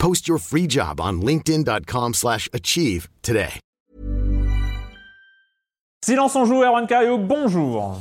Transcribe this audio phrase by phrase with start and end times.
[0.00, 3.60] Post your free job on linkedin.com/achieve slash achieve today.
[6.02, 7.98] Silence en joue, Erwan Cario, bonjour.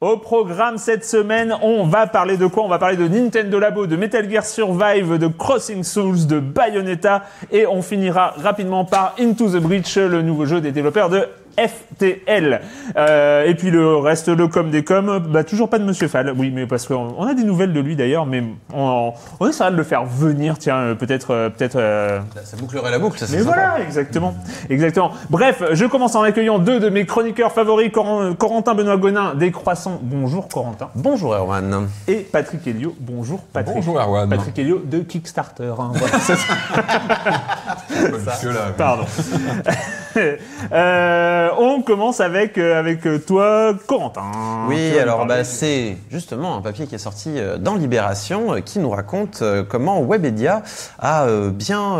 [0.00, 2.62] Au programme cette semaine, on va parler de quoi?
[2.62, 7.24] On va parler de Nintendo Labo, de Metal Gear Survive, de Crossing Souls, de Bayonetta
[7.50, 12.60] et on finira rapidement par Into the Breach, le nouveau jeu des développeurs de FTL.
[12.96, 16.32] Euh, et puis le reste, le com des coms, bah toujours pas de Monsieur Fall.
[16.36, 18.42] Oui, mais parce qu'on on a des nouvelles de lui d'ailleurs, mais
[18.74, 21.76] on, on essaiera de le faire venir, tiens, euh, peut-être, euh, peut-être.
[21.76, 23.54] euh, Ça bouclerait la boucle, ça c'est mais sympa.
[23.54, 24.34] voilà, exactement,
[24.70, 25.12] exactement.
[25.30, 29.98] Bref, je commence en accueillant deux de mes chroniqueurs favoris, Corentin Benoît Gonin, des Croissants.
[30.02, 30.88] Bonjour Corentin.
[30.94, 31.88] Bonjour Erwan.
[32.06, 32.94] Et Patrick Helio.
[33.00, 33.76] Bonjour Patrick.
[33.76, 34.28] Bonjour, Erwan.
[34.28, 35.72] Patrick Helio de Kickstarter.
[35.78, 35.92] hein.
[35.94, 36.34] Voilà, ça.
[38.76, 39.04] Pardon.
[40.72, 44.22] Euh, on commence avec, euh, avec euh, toi, Corentin.
[44.68, 48.90] Oui, alors bah, c'est justement un papier qui est sorti euh, dans Libération qui nous
[48.90, 50.62] raconte comment Webedia
[50.98, 51.98] a bien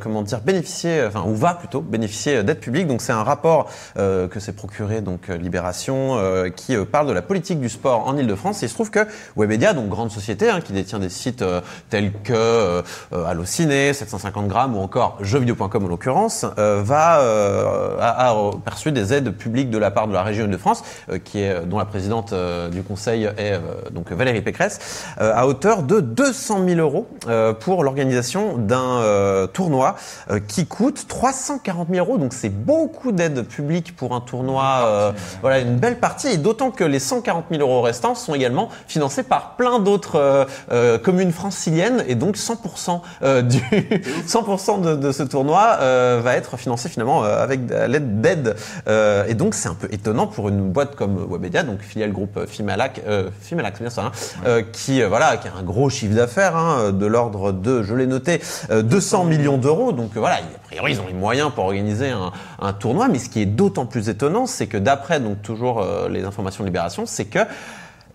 [0.00, 2.86] comment dire bénéficié, enfin ou va plutôt bénéficier d'aide publique.
[2.86, 6.18] Donc c'est un rapport que s'est procuré donc Libération
[6.56, 8.62] qui parle de la politique du sport en Ile-de-France.
[8.62, 11.44] Et il se trouve que Webedia, donc grande société hein, qui détient des sites
[11.90, 17.57] tels que Allociné, 750 grammes ou encore jeuxvideo.com en l'occurrence, va euh,
[18.00, 21.40] a, a perçu des aides publiques de la part de la région Île-de-France, euh, qui
[21.40, 23.58] est dont la présidente euh, du conseil est euh,
[23.90, 29.46] donc Valérie Pécresse, euh, à hauteur de 200 000 euros euh, pour l'organisation d'un euh,
[29.46, 29.96] tournoi
[30.30, 32.18] euh, qui coûte 340 000 euros.
[32.18, 34.84] Donc c'est beaucoup d'aide publique pour un tournoi.
[34.86, 38.68] euh, voilà une belle partie, et d'autant que les 140 000 euros restants sont également
[38.86, 43.58] financés par plein d'autres euh, euh, communes franciliennes, et donc 100% euh, du
[44.26, 48.56] 100% de, de ce tournoi euh, va être financé finalement euh, avec à l'aide d'aide.
[48.88, 52.46] Euh, et donc c'est un peu étonnant pour une boîte comme Webedia, donc filiale groupe
[52.46, 54.12] Fimalac, euh, Fimalac c'est bien ça, hein,
[54.46, 57.94] euh, qui euh, voilà qui a un gros chiffre d'affaires hein, de l'ordre de, je
[57.94, 58.40] l'ai noté,
[58.70, 59.92] euh, 200 millions d'euros.
[59.92, 63.08] Donc euh, voilà, a priori ils ont les moyens pour organiser un, un tournoi.
[63.08, 66.64] Mais ce qui est d'autant plus étonnant, c'est que d'après donc toujours euh, les informations
[66.64, 67.40] de Libération, c'est que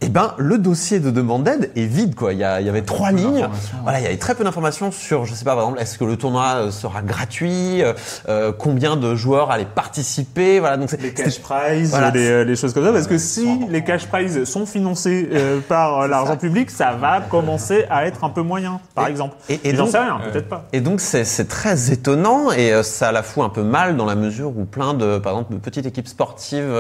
[0.04, 2.34] eh ben, le dossier de demande d'aide est vide, quoi.
[2.34, 3.48] Il y, a- il y avait trois lignes.
[3.84, 6.04] Voilà, il y avait très peu d'informations sur, je sais pas, par exemple, est-ce que
[6.04, 7.94] le tournoi euh, sera gratuit, euh,
[8.30, 10.78] euh, combien de joueurs allaient participer, voilà.
[10.78, 12.12] Donc les cash prizes, Voilà.
[12.12, 16.08] les, les choses comme ça, parce que si les cash prizes sont financés euh, par
[16.08, 19.36] l'argent public, ça va commencer à être un peu moyen, par Et- exemple.
[19.50, 20.66] et- et j'en sais rien, peut-être pas.
[20.74, 24.50] Et donc c'est très étonnant et ça la fout un peu mal dans la mesure
[24.58, 26.74] où plein de, par exemple, de petites équipes sportives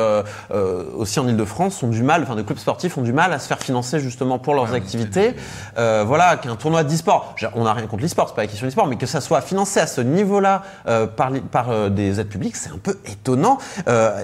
[0.98, 3.48] aussi en Ile-de-France ont du mal, enfin de clubs sportifs ont du mal à se
[3.48, 5.36] faire financer justement pour leurs activités.
[5.78, 8.88] Euh, voilà, qu'un tournoi d'e-sport, on n'a rien contre l'e-sport, c'est pas la question d'e-sport,
[8.88, 12.72] mais que ça soit financé à ce niveau-là euh, par, euh, des aides publiques, c'est
[12.72, 13.58] un peu étonnant.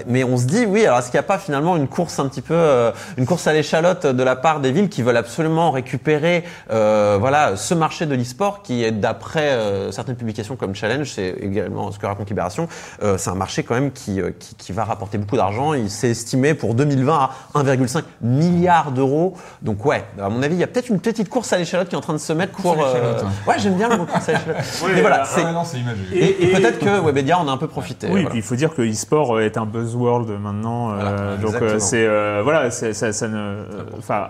[0.06, 2.28] Mais on se dit, oui, alors est-ce qu'il n'y a pas finalement une course un
[2.28, 6.44] petit peu, une course à l'échalote de la part des villes qui veulent absolument récupérer,
[6.68, 9.58] voilà, ce marché de l'e-sport qui est d'après
[9.92, 12.68] certaines publications comme Challenge, c'est également ce que raconte Libération,
[13.16, 15.74] c'est un marché quand même qui, qui, qui va rapporter beaucoup d'argent.
[15.74, 19.34] Il s'est estimé pour 2020 à 1,5 milliard milliards d'euros.
[19.62, 21.94] Donc ouais, à mon avis, il y a peut-être une petite course à l'échalote qui
[21.94, 22.72] est en train de se mettre pour.
[22.72, 23.30] à l'échalote, hein.
[23.46, 24.56] Ouais, j'aime bien le mot course à l'échalote.
[24.84, 25.24] Oui, Mais voilà, voilà.
[25.26, 25.42] c'est.
[25.44, 26.02] Ah, non, c'est imagé.
[26.12, 28.06] Et, et Et- peut-être que Webedia en a un peu profité.
[28.06, 28.30] Oui, voilà.
[28.30, 30.90] puis il faut dire que e-sport est un buzzword maintenant.
[30.92, 33.64] euh, Voilà, donc euh, c'est euh, voilà, c'est- ça, ça ne, euh,
[33.98, 34.28] enfin.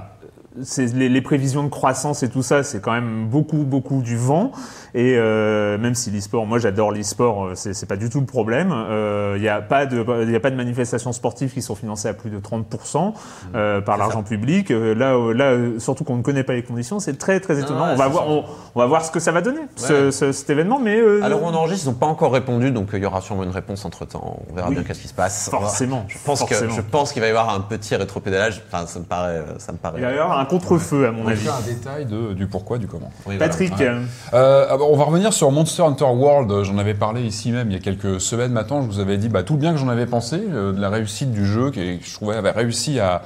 [0.63, 4.17] c'est les, les prévisions de croissance et tout ça, c'est quand même beaucoup, beaucoup du
[4.17, 4.51] vent.
[4.95, 8.27] Et euh, même si l'e-sport, moi j'adore l'e-sport, euh, c'est c'est pas du tout le
[8.27, 8.73] problème.
[8.73, 11.75] Euh, Il n'y a pas de, il y a pas de manifestations sportives qui sont
[11.75, 13.13] financées à plus de 30%
[13.55, 14.71] euh, par C'est l'argent public.
[14.71, 17.61] Euh, là, euh, là, euh, surtout qu'on ne connaît pas les conditions, c'est très, très
[17.61, 17.87] étonnant.
[17.87, 18.45] ouais, on va voir, on,
[18.75, 20.13] on va voir ce que ça va donner ce- Ouais.
[20.13, 22.99] ce- cet événement, mais euh, Alors on enregistre, ils n'ont pas encore répondu, donc euh,
[22.99, 24.41] il y aura sûrement une réponse entre temps.
[24.51, 24.75] On verra Oui.
[24.75, 25.49] bien qu'est-ce qui se passe.
[25.51, 28.63] Forcément, Je pense que je pense qu'il va y avoir un petit rétropédalage.
[28.73, 29.99] Enfin, ça me paraît, euh, ça me paraît.
[29.99, 31.49] il va y avoir un contre-feu à mon On avis.
[31.49, 33.11] un détail de, du pourquoi, du comment.
[33.27, 33.39] Oui, voilà.
[33.49, 33.87] Patrick, Ouais.
[33.87, 34.01] euh,
[34.35, 36.65] Euh, on va revenir sur Monster Hunter World.
[36.65, 38.83] J'en avais parlé ici même il y a quelques semaines maintenant.
[38.83, 40.89] Je vous avais dit bah, tout le bien que j'en avais pensé, euh, de la
[40.91, 43.23] réussite du jeu, qui je trouvais avait réussi à,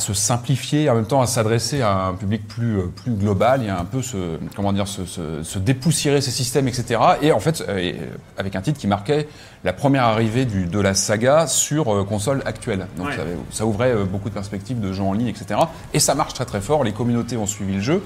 [0.00, 3.60] se simplifier, en même temps à s'adresser à un public plus, euh, global.
[3.62, 4.00] Il y a un peu
[4.56, 7.00] comment dire, se, dépoussiérer ces systèmes, etc.
[7.20, 7.92] Et en fait, euh,
[8.38, 9.28] avec un titre qui marquait
[9.64, 12.86] la première arrivée du, de la saga sur euh, console actuelle.
[12.96, 13.16] Donc Ouais.
[13.16, 15.60] ça, ça ouvrait euh, beaucoup de perspectives de jeux en ligne, etc.
[15.94, 16.84] Et ça marche très très fort.
[16.84, 18.02] Les communautés ont suivi le jeu.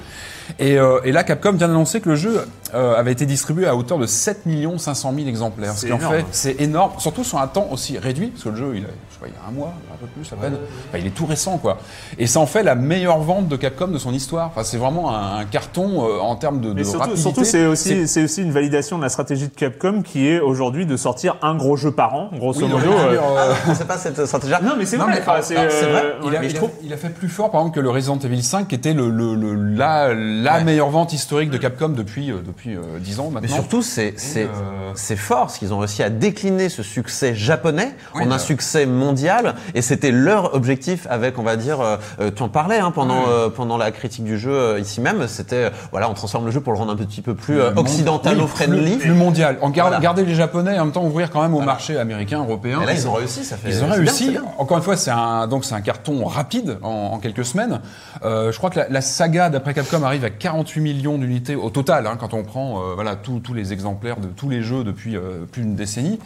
[0.58, 3.76] Et, euh, et là, Capcom vient d'annoncer que le jeu euh, avait été distribué à
[3.76, 4.43] hauteur de 7
[4.76, 5.72] 500 000 exemplaires.
[5.75, 6.93] Ce qui en fait, c'est énorme.
[6.99, 9.26] Surtout sur un temps aussi réduit, parce que le jeu, il a, je sais pas,
[9.28, 10.54] il y a un mois, un peu plus à peine.
[10.88, 11.78] Enfin, il est tout récent, quoi.
[12.19, 14.49] Et ça en fait la meilleure vente de Capcom de son histoire.
[14.49, 17.22] Enfin, c'est vraiment un, un carton euh, en termes de, de mais surtout, rapidité.
[17.22, 20.87] surtout, c'est aussi, c'est aussi une validation de la stratégie de Capcom qui est aujourd'hui
[20.87, 22.76] de sortir un gros jeu par an, grosso modo.
[22.78, 23.14] donc, euh.
[23.14, 24.52] euh, Ah, c'est pas cette stratégie.
[24.62, 25.14] Non, mais c'est Non, vrai.
[25.14, 26.96] mais enfin, alors, c'est euh, vrai, il, a, mais il je a- trouve- il a
[26.96, 29.54] fait plus fort, par exemple, que le Resident Evil 5, qui était le, le- le-
[29.54, 30.64] la, la Ouais.
[30.64, 33.40] meilleure vente historique de Capcom depuis, euh, depuis euh, 10 ans maintenant.
[33.42, 34.46] Mais surtout, c'est c'est euh,
[34.94, 38.86] c'est fort, parce qu'ils ont réussi à décliner ce succès japonais Oui, en un succès
[38.86, 42.90] mondial, et c'était leur objectif avec, on va dire, euh, euh, tu en parlais hein,
[42.92, 46.44] pendant euh, pendant la critique du jeu euh, ici même, c'était euh, voilà, on transforme
[46.46, 48.96] le jeu pour le rendre un petit peu plus euh, Mon- occidentalo-friendly.
[48.96, 49.58] plus, plus mondial.
[49.62, 50.00] En gar- Voilà.
[50.00, 52.81] garder les Japonais et en même temps ouvrir quand même au marché américain, européen.
[52.82, 53.70] Et là, ils ont réussi, ça fait.
[53.70, 54.31] Ils ont réussi.
[54.31, 54.44] bien.
[54.58, 57.81] Encore une fois, c'est un donc c'est un carton rapide en, en quelques semaines.
[58.25, 61.70] Euh, je crois que la, la saga d'après Capcom arrive à 48 millions d'unités au
[61.70, 64.84] total hein, quand on prend euh, voilà tous tous les exemplaires de tous les jeux
[64.84, 66.19] depuis euh, plus d'une décennie.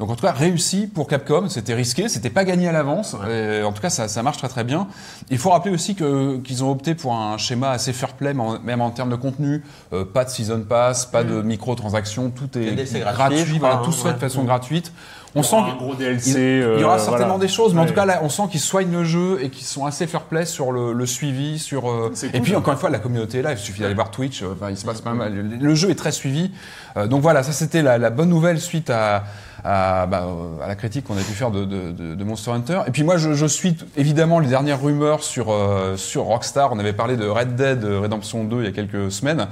[0.00, 1.48] Donc en tout cas réussi pour Capcom.
[1.48, 3.14] C'était risqué, c'était pas gagné à l'avance.
[3.30, 4.88] Et En tout cas, ça, ça marche très très bien.
[5.30, 8.32] Il faut rappeler aussi que qu'ils ont opté pour un schéma assez fair play,
[8.64, 9.62] même en termes de contenu.
[9.92, 13.58] Euh, pas de season pass, pas de microtransactions, tout est gratuit.
[13.58, 14.20] voilà, tout se fait de ouais.
[14.20, 14.92] façon gratuite.
[15.36, 16.30] On Il sent un gros DLC.
[16.30, 17.46] il, il y euh, aura certainement voilà.
[17.46, 17.88] des choses, mais en Ouais.
[17.90, 20.44] tout cas là, on sent qu'ils soignent le jeu et qu'ils sont assez fair play
[20.44, 21.88] sur le, le suivi, sur.
[21.88, 23.52] euh, et cool, puis encore une fois, la communauté est là.
[23.52, 24.42] Il suffit d'aller voir Twitch.
[24.42, 25.32] euh, Enfin, il se passe pas mal.
[25.34, 26.50] Le, le jeu est très suivi.
[26.96, 29.24] Euh, donc voilà, ça c'était la, la bonne nouvelle suite à.
[29.62, 32.80] À, bah, euh, à la critique qu'on a pu faire de, de, de- Monster Hunter.
[32.86, 36.72] Et puis moi, je, je suis évidemment les dernières rumeurs sur, euh, sur Rockstar.
[36.72, 39.48] On avait parlé de Red Dead Redemption 2 il y a quelques semaines.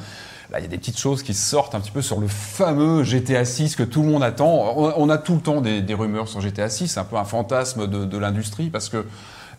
[0.51, 3.03] Là, il y a des petites choses qui sortent un petit peu sur le fameux
[3.05, 4.73] GTA 6 que tout le monde attend.
[4.79, 7.17] On, on a tout le temps des, des rumeurs sur GTA 6, c'est un peu
[7.17, 9.05] un fantasme de, de l'industrie parce que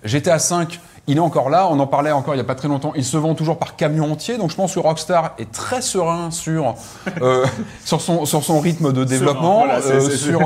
[0.03, 2.67] GTA 5, il est encore là, on en parlait encore il n'y a pas très
[2.67, 5.81] longtemps, il se vend toujours par camion entier, donc je pense que Rockstar est très
[5.81, 6.75] serein sur,
[7.21, 7.45] euh,
[7.83, 9.65] sur, son, sur son rythme de développement.
[9.67, 9.99] euh,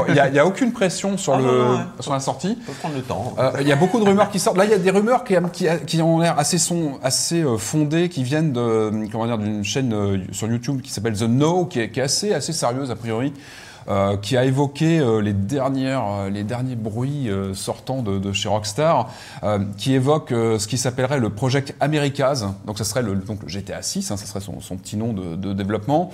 [0.07, 1.83] Il n'y a, il aucune pression sur, Ah, le, non, non, ouais.
[1.99, 2.57] sur la sortie.
[2.65, 3.35] Faut prendre le temps.
[3.37, 4.57] Euh, Il y a beaucoup de rumeurs qui sortent.
[4.57, 6.57] Là, il y a des rumeurs qui, qui, qui ont l'air assez,
[7.03, 11.65] assez fondées, qui viennent de, comment dire, d'une chaîne sur YouTube qui s'appelle The Know,
[11.65, 13.33] qui est, qui est assez, assez sérieuse a priori.
[13.89, 18.31] Euh, qui a évoqué euh, les dernières, euh, les derniers bruits euh, sortant de, de
[18.31, 19.09] chez Rockstar,
[19.77, 22.45] qui évoque ce qui s'appellerait le Project Americas.
[22.65, 25.13] Donc, ça serait le, donc le GTA 6, hein, ça serait son, son petit nom
[25.13, 26.11] de, de développement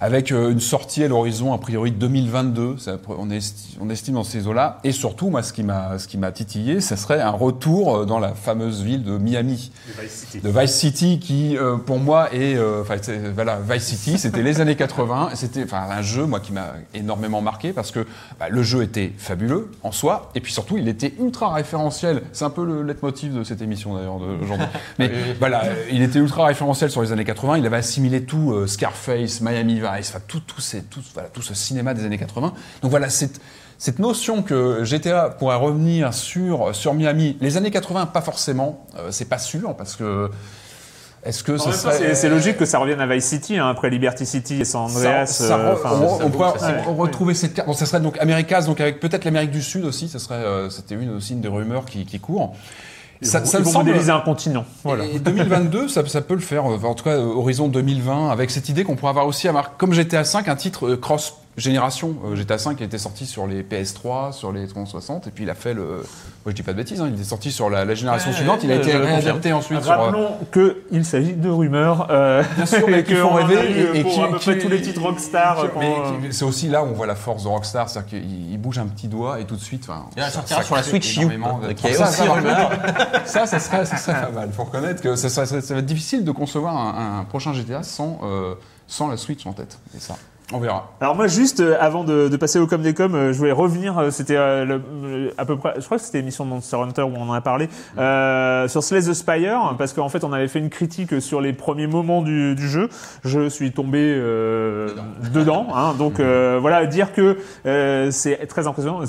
[0.00, 4.24] avec euh, une sortie à l'horizon a priori 2022, ça, on, esti- on estime dans
[4.24, 4.78] ces eaux-là.
[4.84, 8.04] Et surtout, moi, ce qui m'a, ce qui m'a titillé, ça serait un retour euh,
[8.04, 9.72] dans la fameuse ville de Miami,
[10.42, 12.96] de Vice City, qui euh, pour moi est, enfin,
[13.34, 16.74] voilà, Vice City, c'était les années 80, et c'était, enfin, un jeu moi qui m'a
[16.94, 18.06] énormément marqué parce que
[18.38, 22.22] bah, le jeu était fabuleux en soi, et puis surtout, il était ultra référentiel.
[22.32, 24.66] C'est un peu le leitmotiv de cette émission d'ailleurs d'aujourd'hui.
[24.98, 27.58] Mais voilà, il était ultra référentiel sur les années 80.
[27.58, 31.42] Il avait assimilé tout, euh, Scarface, Miami Vice, enfin tout, tout, ces- tout, voilà, tout
[31.42, 32.52] ce cinéma des années 80.
[32.82, 33.40] Donc voilà, cette,
[33.78, 39.08] cette notion que GTA pourrait revenir sur, sur Miami, les années 80, pas forcément, euh,
[39.10, 40.30] c'est pas sûr, parce que.
[41.24, 42.14] Est-ce que serait.
[42.14, 45.26] c'est- logique que ça revienne à Vice City hein, après Liberty City et San Andreas.
[45.26, 45.78] ça euh, re-
[46.22, 46.30] on, on
[46.86, 47.66] on- on retrouver cette carte.
[47.68, 50.08] Donc, ça serait donc Americas, donc avec peut-être l'Amérique du Sud aussi.
[50.08, 52.54] Ça serait, euh, c'était une aussi une des rumeurs qui, qui court.
[53.20, 53.86] Ils Ça, vont- ça ils me vont semble.
[53.86, 54.64] modéliser un continent.
[54.84, 55.04] Voilà.
[55.12, 56.64] Et 2022, ça, ça peut le faire.
[56.64, 60.24] En tout cas, horizon 2020, avec cette idée qu'on pourrait avoir aussi, avoir, comme GTA
[60.24, 62.14] 5, un titre euh, cross génération.
[62.24, 65.54] Euh, GTA 5 était sorti sur les PS3, sur les 360, et puis il a
[65.54, 65.84] fait le.
[65.84, 66.02] Moi,
[66.46, 68.60] je dis pas de bêtises, hein, il est sorti sur la, la génération Ouais, suivante.
[68.62, 69.92] Il a été je le réadapté ensuite sur.
[69.92, 72.06] euh, Rappelons qu'il s'agit de rumeurs.
[72.10, 74.68] euh, Bien sûr, mais qui que font rêver et, qui, à peu qui- près tous
[74.68, 75.58] les titres Rockstar.
[75.60, 78.58] euh, qui- C'est aussi là où on voit la force de Rockstar, c'est-à-dire qu'il il
[78.58, 79.88] bouge un petit doigt et tout de suite.
[80.16, 81.22] Il va ça- sortira sur la Switch U,
[81.94, 82.70] ça, aussi ça, rumeur.
[83.26, 84.50] ça, ça serait, ça serait pas mal.
[84.52, 87.52] Faut reconnaître que ça, ça- ça- ça va être difficile de concevoir un, un prochain
[87.52, 88.54] GTA sans, euh,
[88.86, 89.78] sans la Switch en tête.
[89.96, 90.14] Et ça,
[90.52, 90.90] on verra.
[91.00, 93.52] Alors moi juste euh, avant de, de passer au com des com, euh, je voulais
[93.52, 93.98] revenir.
[93.98, 97.28] euh, c'était à peu près, je crois que c'était l'émission de Monster Hunter où on
[97.28, 97.68] en a parlé
[98.68, 101.86] sur Slay the Spire parce qu'en fait on avait fait une critique sur les premiers
[101.86, 102.88] moments du, du jeu.
[103.24, 104.14] Je suis tombé
[105.32, 105.66] dedans.
[105.74, 105.94] hein.
[105.98, 107.38] donc voilà dire que
[108.10, 109.00] c'est très impressionnant.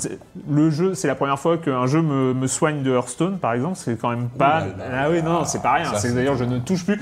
[0.50, 3.76] Le jeu c'est la première fois qu'un jeu me, me soigne de Hearthstone par exemple.
[3.76, 4.62] C'est quand même pas.
[4.64, 5.02] Ouh là là.
[5.04, 5.90] ah oui non, non c'est pas rien.
[6.14, 7.00] D'ailleurs je ne touche plus.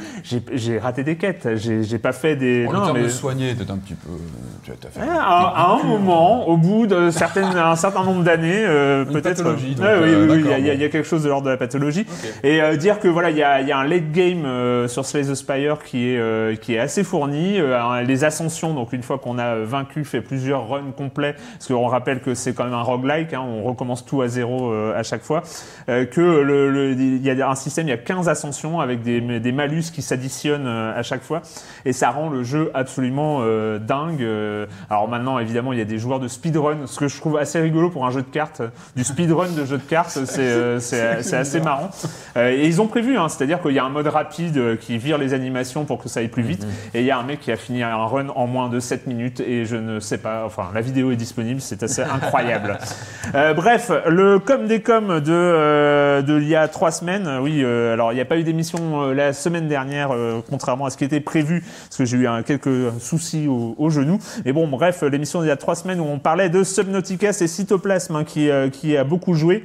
[0.53, 1.49] J'ai- raté des quêtes.
[1.57, 2.67] J'ai j'ai pas fait des.
[2.67, 4.11] Bon, non, le terme mais- de soigner était un petit peu.
[4.65, 8.23] Tu as fait Ouais, à, à un moment, au bout de certaines, un certain nombre
[8.23, 9.23] d'années, euh, peut-être.
[9.43, 10.79] pathologie, donc, Ouais, oui, euh, oui, oui, il y, a- d'accord, il y a- bon.
[10.79, 12.07] il y a quelque chose de l'ordre de la pathologie.
[12.43, 14.87] Et euh, dire que voilà, il y a, il y a un late game euh,
[14.87, 17.59] sur Slay the Spire qui est euh, qui est assez fourni.
[17.59, 21.69] Euh, les ascensions, donc une fois qu'on a euh, vaincu, fait plusieurs runs complets, parce
[21.69, 24.99] qu'on rappelle que c'est quand même un roguelike, hein, on recommence tout à zéro euh,
[24.99, 25.43] à chaque fois.
[25.89, 29.01] euh, que le, le- il y a un système, il y a 15 ascensions avec
[29.03, 31.41] des, des malus qui s'additionnent euh, à chaque fois,
[31.87, 33.79] et ça rend le jeu absolument euh,
[34.19, 34.23] dingue.
[34.23, 37.37] Euh, Alors maintenant, évidemment, il y a des joueurs de speedrun, ce que je trouve
[37.39, 38.63] assez rigolo pour un jeu de cartes,
[38.97, 40.79] du speedrun de jeu de cartes, c'est euh,
[41.33, 41.91] assez marrant.
[42.37, 44.99] Euh, et ils ont prévu, hein, c'est-à-dire qu'il y a un mode rapide euh, qui
[44.99, 47.41] vire les animations pour que ça aille plus vite, et il y a un mec
[47.41, 50.45] qui a fini un run en moins de 7 minutes, et je ne sais pas,
[50.45, 52.79] enfin, la vidéo est disponible, c'est assez incroyable.
[53.35, 57.41] Euh, bref, le com des com de, euh, de il y a trois semaines, euh,
[57.41, 60.87] oui, euh, alors il n'y a pas eu d'émission euh, la semaine dernière, euh, contrairement
[60.87, 64.08] à ce qui était prévu, parce que j'ai eu quelques soucis au, au genou.
[64.45, 67.47] Mais bon, bref, l'émission d'il y a trois semaines où on parlait de Subnautica, c'est
[67.47, 69.65] Cytoplasme hein, qui, euh, qui a beaucoup joué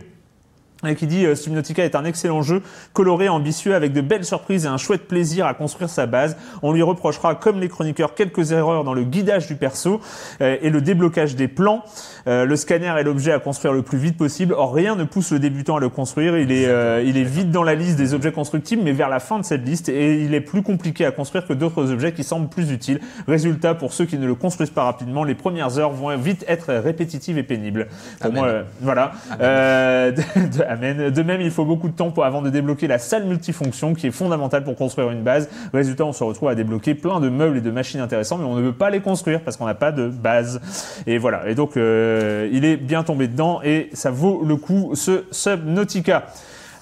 [0.88, 2.62] et qui dit euh, Subnautica est un excellent jeu,
[2.94, 6.38] coloré, ambitieux, avec de belles surprises et un chouette plaisir à construire sa base.
[6.62, 10.02] On lui reprochera, comme les chroniqueurs, quelques erreurs dans le guidage du perso
[10.42, 11.84] euh, et le déblocage des plans.
[12.28, 14.54] Euh, le scanner est l'objet à construire le plus vite possible.
[14.58, 16.38] Or, rien ne pousse le débutant à le construire.
[16.38, 19.20] Il est, euh, il est vite dans la liste des objets constructibles, mais vers la
[19.20, 22.24] fin de cette liste, et il est plus compliqué à construire que d'autres objets qui
[22.24, 23.00] semblent plus utiles.
[23.28, 26.74] Résultat, pour ceux qui ne le construisent pas rapidement, les premières heures vont vite être
[26.74, 27.88] répétitives et pénibles.
[28.20, 28.40] Pour Amen.
[28.40, 29.12] moi, euh, voilà.
[29.42, 31.10] Euh, de, de- amen.
[31.10, 34.08] De même, il faut beaucoup de temps pour, avant de débloquer la salle multifonction qui
[34.08, 35.50] est fondamentale pour construire une base.
[35.74, 38.56] Résultat, on se retrouve à débloquer plein de meubles et de machines intéressantes, mais on
[38.56, 40.62] ne veut pas les construire parce qu'on n'a pas de base.
[41.08, 41.50] Et voilà.
[41.50, 42.13] Et donc, euh,
[42.52, 46.28] il est bien tombé dedans et ça vaut le coup ce Subnautica.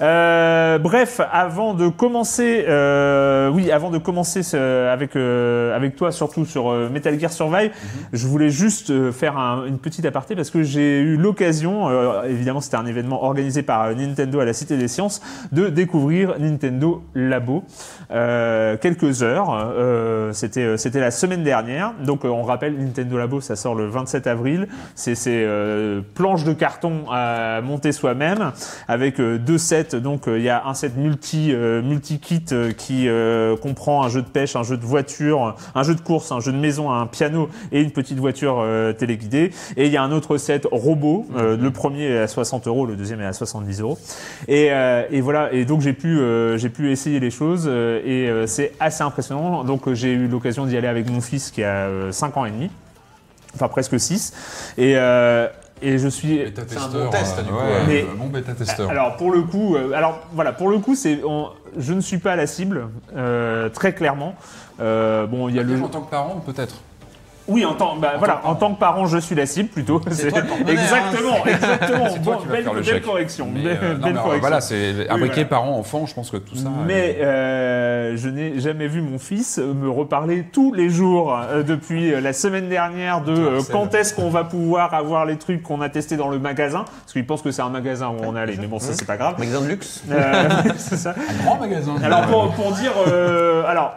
[0.01, 6.11] Euh, bref, avant de commencer, euh, oui, avant de commencer ce- avec euh, avec toi
[6.11, 7.71] surtout sur euh, Metal Gear Survive,
[8.11, 12.23] je voulais juste euh, faire un- une petite aparté parce que j'ai eu l'occasion, euh,
[12.23, 17.03] évidemment c'était un événement organisé par Nintendo à la Cité des Sciences, de découvrir Nintendo
[17.13, 17.63] Labo.
[18.09, 21.93] Euh, quelques heures, euh, c'était euh, c'était la semaine dernière.
[22.03, 24.67] Donc on rappelle Nintendo Labo, ça sort le 27 avril.
[24.95, 28.51] C'est ces euh, planches de carton à monter soi-même
[28.87, 29.89] avec deux sets.
[29.95, 33.07] Donc euh, il y a un set multi euh, multi kit euh, qui
[33.61, 36.51] comprend un jeu de pêche, un jeu de voiture, un jeu de course, un jeu
[36.51, 38.65] de maison, un piano et une petite voiture
[38.97, 39.51] téléguidée.
[39.77, 41.25] Et il y a un autre set robot.
[41.35, 43.97] Le premier est à 60 euros, le deuxième est à 70 euros.
[44.47, 44.67] Et,
[45.11, 45.51] et voilà.
[45.53, 46.19] Et donc j'ai pu
[46.55, 49.63] j'ai pu essayer les choses et c'est assez impressionnant.
[49.63, 52.69] Donc j'ai eu l'occasion d'y aller avec mon fils qui a 5 ans et demi,
[53.55, 54.33] enfin presque 6
[54.77, 55.47] et euh,
[55.81, 57.83] et je suis Bêta C'est un testeur, bon test, euh, du coup, ouais, ouais.
[57.87, 58.89] Mais- un bon bêta testeur.
[58.89, 61.19] Alors pour le coup, euh, alors voilà, pour le coup, c'est,
[61.77, 64.35] je ne suis pas la cible, euh, très clairement.
[64.79, 65.81] Euh, bon, il y a le.
[65.81, 66.75] en tant que parent, peut-être.
[67.51, 70.01] Oui, en tant, bah, voilà, en tant que parent, je suis la cible plutôt.
[70.09, 71.49] C'est toi le porte-monnaie, exactement, hein.
[71.49, 72.07] exactement.
[72.13, 73.03] C'est toi Bon, qui vas belle, faire le belle chèque.
[73.03, 74.39] correction, Mais, belle, euh, non, belle mais, euh, correction.
[74.41, 75.45] voilà, c'est imbriqué voilà.
[75.49, 76.69] parent-enfant, je pense que tout ça.
[76.87, 81.63] Mais euh, euh, je n'ai jamais vu mon fils me reparler tous les jours euh,
[81.63, 85.81] depuis la semaine dernière de euh, quand est-ce qu'on va pouvoir avoir les trucs qu'on
[85.81, 88.39] a testés dans le magasin, parce qu'il pense que c'est un magasin où on est
[88.39, 89.35] allé, mais bon ça c'est pas grave.
[89.39, 90.03] Magasin de luxe.
[90.11, 91.13] Euh, c'est ça.
[91.43, 91.95] grand magasin.
[92.03, 93.93] Alors pour, pour dire, euh, alors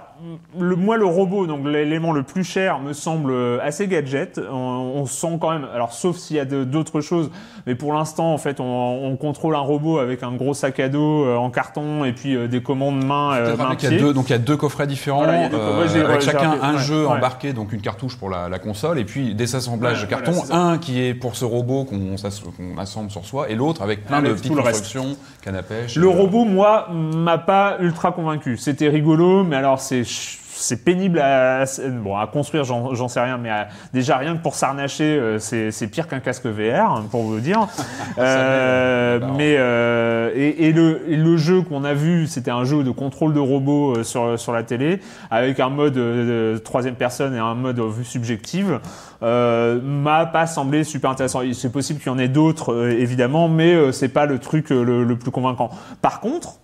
[0.59, 4.39] le, moi le robot, donc l'élément le plus cher, me semble euh, assez gadget.
[4.39, 7.31] On, on sent quand même, alors sauf s'il y a d'autres choses,
[7.67, 10.89] mais pour l'instant en fait on, on contrôle un robot avec un gros sac à
[10.89, 14.13] dos euh, en carton et puis euh, des commandes main, euh, main y a deux,
[14.13, 17.07] donc il y a deux coffrets différents, Voilà, deux coffrets, avec chacun un ouais, jeu
[17.07, 17.13] ouais.
[17.13, 20.33] embarqué, donc une cartouche pour la, la console, et puis des assemblages Ouais, de carton,
[20.33, 22.17] voilà, un qui est pour ce robot qu'on
[22.79, 25.97] assemble sur soi, et l'autre avec plein Avec de petites constructions, canne à pêche.
[25.97, 28.57] Le euh, robot, moi, m'a pas ultra convaincu.
[28.57, 30.05] C'était rigolo, mais alors c'est
[30.57, 31.65] c'est pénible à,
[32.03, 35.87] bon, à construire, j'en sais rien, mais à- déjà rien que pour s'arnacher, euh, c'est
[35.89, 37.67] pire qu'un casque VR, hein, pour vous dire.
[38.17, 42.85] Euh, mais euh, et, et le, et le jeu qu'on a vu, c'était un jeu
[42.85, 47.35] de contrôle de robot euh, sur sur la télé, avec un mode euh, troisième personne
[47.35, 48.79] et un mode vue subjective.
[49.23, 51.41] Euh, m'a pas semblé super intéressant.
[51.55, 54.71] C'est possible qu'il y en ait d'autres, euh, évidemment, mais euh, c'est pas le truc
[54.71, 55.71] euh, le, le plus convaincant.
[56.03, 56.55] Par contre,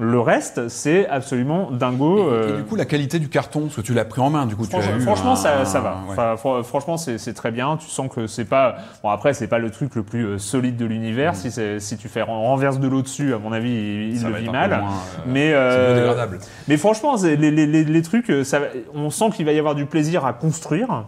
[0.00, 2.18] le reste, c'est absolument dingo.
[2.18, 4.30] Et, euh, et du coup, la qualité du carton, parce que tu l'as pris en
[4.30, 5.98] main, du coup, tu Franchement, as eu franchement, un- ça, ça va.
[6.08, 6.12] ouais.
[6.12, 7.76] Enfin, fr- franchement, c'est très bien.
[7.76, 8.76] Tu sens que c'est pas.
[9.02, 11.36] Bon, après, c'est pas le truc le plus euh, solide de l'univers.
[11.36, 14.32] Si, c'est- si tu fais ren- renverse de l'eau dessus, à mon avis, il, le
[14.36, 14.70] vit mal.
[14.70, 16.26] moins, euh, mais euh,
[16.66, 18.60] mais franchement, les, les, les, les trucs, ça,
[18.94, 21.04] on sent qu'il va y avoir du plaisir à construire.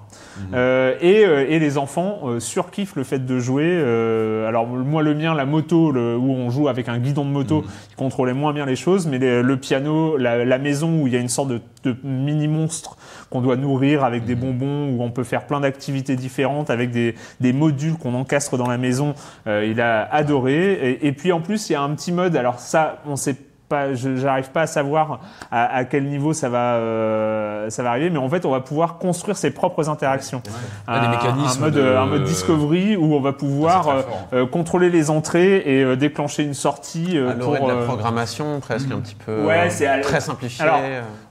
[0.55, 3.65] Euh, et, euh, et les enfants euh, surkiffent le fait de jouer.
[3.67, 7.31] Euh, alors moi, le mien, la moto, le- où on joue avec un guidon de
[7.31, 7.67] moto, Mhm.
[7.91, 11.13] qui contrôlait moins bien les choses, mais les- le piano, la, la maison où il
[11.13, 12.97] y a une sorte de, de mini monstre
[13.31, 17.15] qu'on doit nourrir avec des bonbons, où on peut faire plein d'activités différentes avec des,
[17.41, 19.15] des modules qu'on encastre dans la maison.
[19.47, 20.73] Euh, il a adoré.
[20.73, 22.37] Et, et puis en plus, il y a un petit mode.
[22.37, 23.37] Alors ça, on sait
[23.73, 27.91] pas, je j'arrive pas à savoir à, à quel niveau ça va, euh, ça va
[27.91, 30.43] arriver, mais en fait, on va pouvoir construire ses propres interactions.
[30.89, 34.03] Ouais, des mécanismes un mode, de- un mode discovery où on va pouvoir euh,
[34.35, 37.69] euh, contrôler les entrées et euh, déclencher une sortie euh, À l'orée pour.
[37.69, 39.45] de la euh, programmation, presque un petit peu.
[39.47, 40.63] Ouais, euh, c'est très simplifié.
[40.65, 40.81] Alors,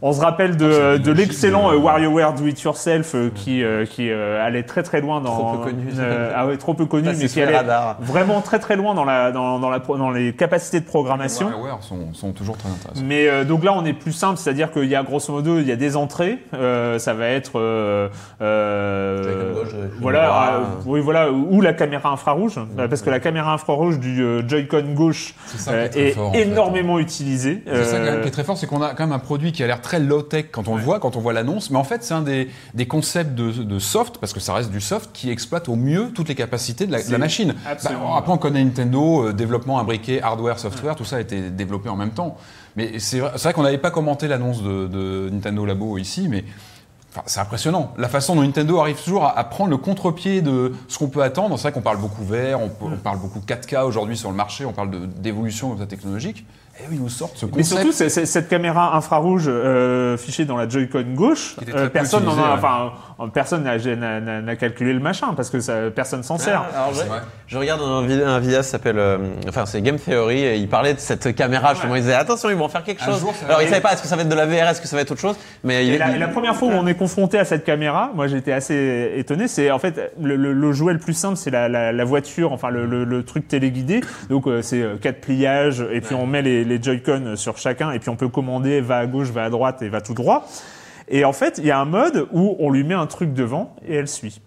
[0.01, 3.29] on se rappelle de, Ah, c'est de l'excellent de- euh, WarioWare Do It Yourself euh,
[3.33, 5.31] qui, euh, qui euh, allait très très loin dans.
[5.37, 5.87] Trop peu connu.
[5.99, 7.97] euh, ah ouais, trop peu connu, mais qui les allait radars.
[7.99, 11.47] vraiment très très loin dans, la, dans, dans, la, dans les capacités de programmation.
[11.49, 13.03] Les WarioWare sont, sont toujours très intéressants.
[13.05, 15.67] Mais euh, donc là, on est plus simple, c'est-à-dire qu'il y a grosso modo, il
[15.67, 16.39] y a des entrées.
[16.53, 18.09] euh, ça va être euh,
[18.41, 23.99] euh, gauche, voilà, euh, oui, voilà, ou la caméra infrarouge, parce que la caméra infrarouge
[23.99, 25.35] du euh, Joy-Con gauche
[25.67, 26.41] euh, est fait.
[26.41, 27.63] énormément utilisée.
[27.65, 29.67] C'est ça qui est très fort, c'est qu'on a quand même un produit qui a
[29.67, 32.13] l'air très low-tech quand on le voit, quand on voit l'annonce, mais en fait c'est
[32.13, 35.69] un des, des concepts de, de soft, parce que ça reste du soft, qui exploite
[35.69, 37.53] au mieux toutes les capacités de la, de la C'est machine.
[37.65, 41.89] Bah, après on connaît Nintendo, euh, développement imbriqué, hardware, software, tout ça a été développé
[41.89, 42.20] en même temps.
[42.75, 46.43] Mais c'est vrai, qu'on n'avait pas commenté l'annonce de, Nintendo Labo ici, mais
[47.25, 47.93] c'est impressionnant.
[47.97, 51.57] La façon dont Nintendo arrive toujours à, prendre le contre-pied de ce qu'on peut attendre.
[51.57, 54.71] C'est vrai qu'on parle beaucoup vert, on, parle beaucoup 4K aujourd'hui sur le marché, on
[54.71, 56.45] parle d'évolution technologique.
[56.83, 60.45] Et oui, ils nous sortent ce Mais surtout, c'est- c'est- cette caméra infrarouge euh, fichée
[60.45, 62.33] dans la Joy-Con gauche, euh, personne ouais.
[62.53, 66.63] enfin, euh, personne n'a- calculé le machin parce que ça, personne s'en sert.
[66.75, 67.05] Ah, alors, C'est
[67.47, 69.17] je, regarde un, un vidéo qui s'appelle, euh,
[69.47, 71.95] enfin c'est Game Theory et il parlait de cette caméra justement.
[71.95, 73.19] Il disait attention ils vont en faire quelque Un chose.
[73.21, 74.87] jour, Alors il savait pas est-ce que ça va être de la VR, est-ce que
[74.87, 76.87] ça va être autre chose, mais il, la, il- et la première fois où on
[76.87, 79.47] est confronté à cette caméra, moi j'étais assez étonné.
[79.47, 82.51] C'est en fait le, le- le jouet le plus simple, c'est la, la- la voiture,
[82.53, 84.01] enfin le, le- le truc téléguidé.
[84.29, 87.99] Donc euh, c'est quatre pliages et puis on met les, les Joy-Con sur chacun et
[87.99, 90.47] puis on peut commander va à gauche, va à droite et va tout droit.
[91.07, 93.75] Et en fait, il y a un mode où on lui met un truc devant
[93.85, 94.41] et elle suit.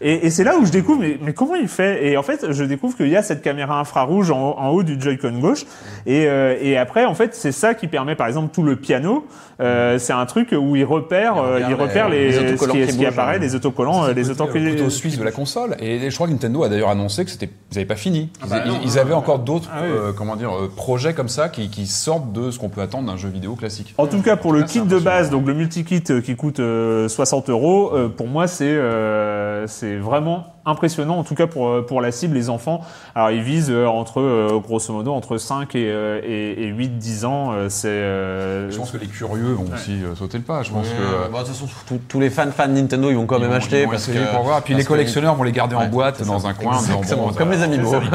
[0.00, 2.06] Et, et c'est là où je découvre, mais, mais comment il fait?
[2.06, 5.00] Et en fait, je découvre qu'il y a cette caméra infrarouge en, en haut du
[5.00, 5.64] Joy-Con gauche.
[6.06, 9.26] Et, euh, et après, en fait, c'est ça qui permet, par exemple, tout le piano.
[9.60, 12.32] euh, c'est un truc où il repère, Il euh, il regarde repère les- les, les
[12.32, 13.40] ce autocollants qui, qui ce qui apparaît, hein.
[13.40, 14.66] les autocollants, euh, C'est les le autocollants.
[14.66, 15.76] euh, couteau suisse de la console.
[15.80, 18.30] Et je crois que Nintendo a d'ailleurs annoncé que c'était, ils n'avaient pas fini.
[18.44, 19.16] Ils, bah ils- non, ils non, avaient non.
[19.18, 19.90] encore d'autres, Ah oui.
[19.92, 23.06] euh, comment dire, euh, projets comme ça qui, qui sortent de ce qu'on peut attendre
[23.10, 23.94] d'un jeu vidéo classique.
[23.98, 27.08] En tout cas, pour le kit de base, donc le multi-kit euh, qui coûte euh,
[27.08, 29.33] 60 euros, euh, pour moi, c'est euh,
[29.66, 32.80] c'est vraiment impressionnant, en tout cas pour, euh, pour la cible, les enfants.
[33.14, 37.26] Alors, ils visent euh, entre, euh, grosso modo, entre 5 et, euh, et, et 8-10
[37.26, 37.52] ans.
[37.52, 40.62] euh, c'est euh, Je pense que les curieux vont aussi euh, sauter le pas.
[40.62, 40.92] Je pense Ouais,
[41.26, 43.36] que bon, de toute façon, tous- tous les fans fans de Nintendo, ils vont quand
[43.36, 44.62] ils même vont- acheter ils vont parce essayer que pour voir.
[44.62, 46.78] Puis parce les que- collectionneurs vont les garder en boîte dans un coin.
[46.78, 47.90] Exactement, comme les amiibo.
[47.90, 48.08] comme les.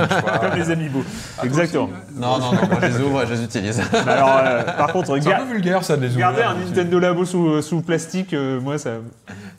[1.38, 1.90] Ah, Exactement.
[2.16, 3.82] Non, non, non, moi je les ouvre, je les utilise.
[4.06, 6.32] Mais alors, euh, par contre, C'est un peu vulgaire ça de les ouvrir.
[6.32, 8.90] garder un Nintendo Labo sous, sous plastique, euh, moi, ça.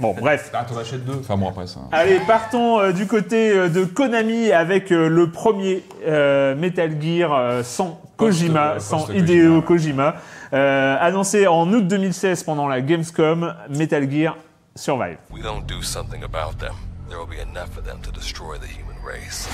[0.00, 0.50] Bon, bref.
[0.54, 1.18] Ah, t'en achètes deux.
[1.20, 1.80] Enfin bon, après ça.
[1.92, 7.32] Allez, partons euh, du côté euh, de Konami avec euh, le premier euh, Metal Gear
[7.34, 9.10] euh, sans Kojima, Post- sans.
[9.10, 10.16] Hideo Kojima,
[10.52, 14.36] euh, annoncé en août 2016 pendant la Gamescom, Metal Gear
[14.74, 15.18] Survive.
[15.30, 16.72] we don't do something about them,
[17.08, 19.48] there will be enough of them to destroy the human race.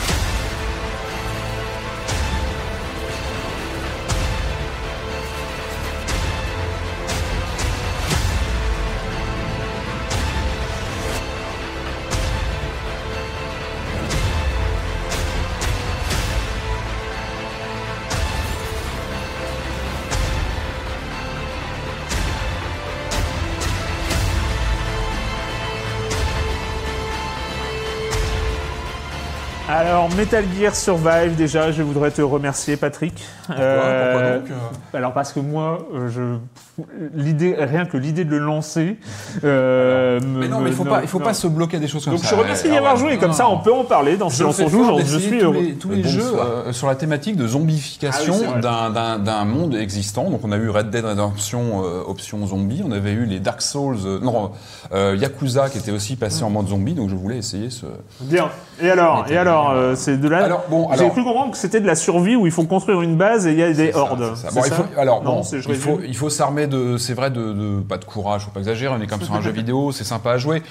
[29.96, 33.24] Alors, Metal Gear Survive, déjà, je voudrais te remercier, Patrick.
[33.48, 36.36] Euh, Pourquoi donc, euh Alors, parce que moi, euh, je...
[37.14, 38.96] l'idée, rien que l'idée de le lancer.
[39.44, 41.24] euh, me- Mais non, mais il faut pas, il faut non.
[41.24, 42.30] pas se bloquer à des choses comme Donc, ça.
[42.34, 44.68] je remercie d'y avoir joué, non, comme ça, on peut en parler dans Silence on
[44.68, 44.84] joue.
[44.84, 45.54] genre, Je suis tous heureux.
[45.60, 48.60] les, tous les Bon jeux euh, sur la thématique de zombification Ah oui,
[49.22, 50.30] d'un- monde existant.
[50.30, 53.62] Donc on a eu Red Dead Redemption euh, option zombie, on avait eu les Dark
[53.62, 54.50] Souls, euh, non
[54.92, 56.94] Yakuza qui était aussi passé en mode zombie.
[56.94, 57.86] Donc je voulais essayer ce.
[58.20, 58.48] Bien.
[58.82, 60.44] Et alors, et alors, c'est de là.
[60.44, 63.16] Alors, bon, J'ai cru comprendre que c'était de la survie où il faut construire une
[63.16, 64.34] base et il y a des hordes.
[64.98, 66.12] alors bon, il faut, résume.
[66.66, 69.34] De, c'est vrai, de, de- pas de courage, faut pas exagérer, on est comme sur
[69.34, 70.62] un jeu vidéo, c'est sympa à jouer.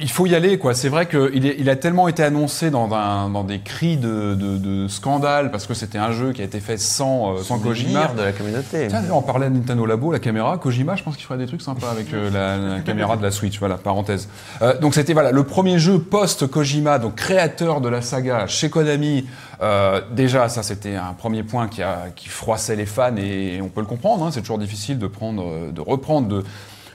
[0.00, 0.74] Il faut y aller, quoi.
[0.74, 4.88] C'est vrai qu'il il a tellement été annoncé dans, dans des cris de, de, de
[4.88, 8.08] scandale parce que c'était un jeu qui a été fait sans, euh, sans Kojima.
[8.16, 8.86] De la communauté.
[8.88, 11.62] Tiens, on parlait de Nintendo Labo, la caméra, Kojima, je pense qu'il ferait des trucs
[11.62, 14.28] sympas avec euh, la, la caméra de la Switch, voilà, parenthèse.
[14.62, 19.26] Euh, donc c'était voilà le premier jeu post-Kojima, donc créateur de la saga chez Konami.
[19.62, 23.68] Euh, déjà, ça c'était un premier point qui, a, qui froissait les fans et on
[23.68, 24.24] peut le comprendre.
[24.24, 26.44] hein, c'est toujours difficile de prendre, de reprendre, de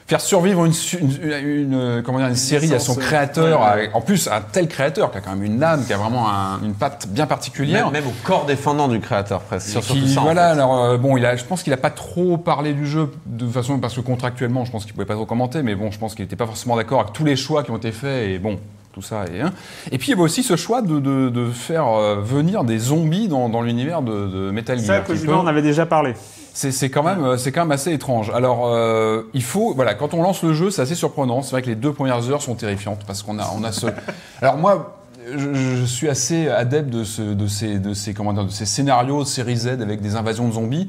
[0.08, 3.60] faire survivre une, une, une, euh, comment dire, une série à son licence, créateur.
[3.60, 6.28] ouais, en plus, un tel créateur qui a quand même une âme, qui a vraiment
[6.30, 7.90] un- une patte bien particulière.
[7.90, 9.68] Même, même au corps défendant du créateur, presque.
[9.68, 10.52] Sur- Qui- ça, en voilà, fait.
[10.52, 13.46] alors euh, bon, il a, je pense qu'il a pas trop parlé du jeu de
[13.46, 16.14] façon parce que contractuellement, je pense qu'il pouvait pas trop commenter, mais bon, je pense
[16.14, 18.58] qu'il était pas forcément d'accord avec tous les choix qui ont été faits et bon.
[18.98, 19.52] Tout ça et, hein.
[19.92, 22.78] et puis il y avait aussi ce choix de, de, de faire euh, venir des
[22.78, 25.04] zombies dans, dans l'univers de, de Metal Ça, Gear.
[25.04, 26.14] qui Kojima en avait déjà parlé.
[26.52, 28.32] c'est quand même euh, c'est quand même assez étrange.
[28.34, 31.42] Alors euh, il faut voilà quand on lance le jeu c'est assez surprenant.
[31.42, 33.86] C'est vrai que les deux premières heures sont terrifiantes parce qu'on a on a ce.
[34.42, 34.96] Alors moi
[35.32, 38.66] je, je suis assez adepte de ce de ces de ces comment dire de ces
[38.66, 40.88] scénarios de série Z avec des invasions de zombies.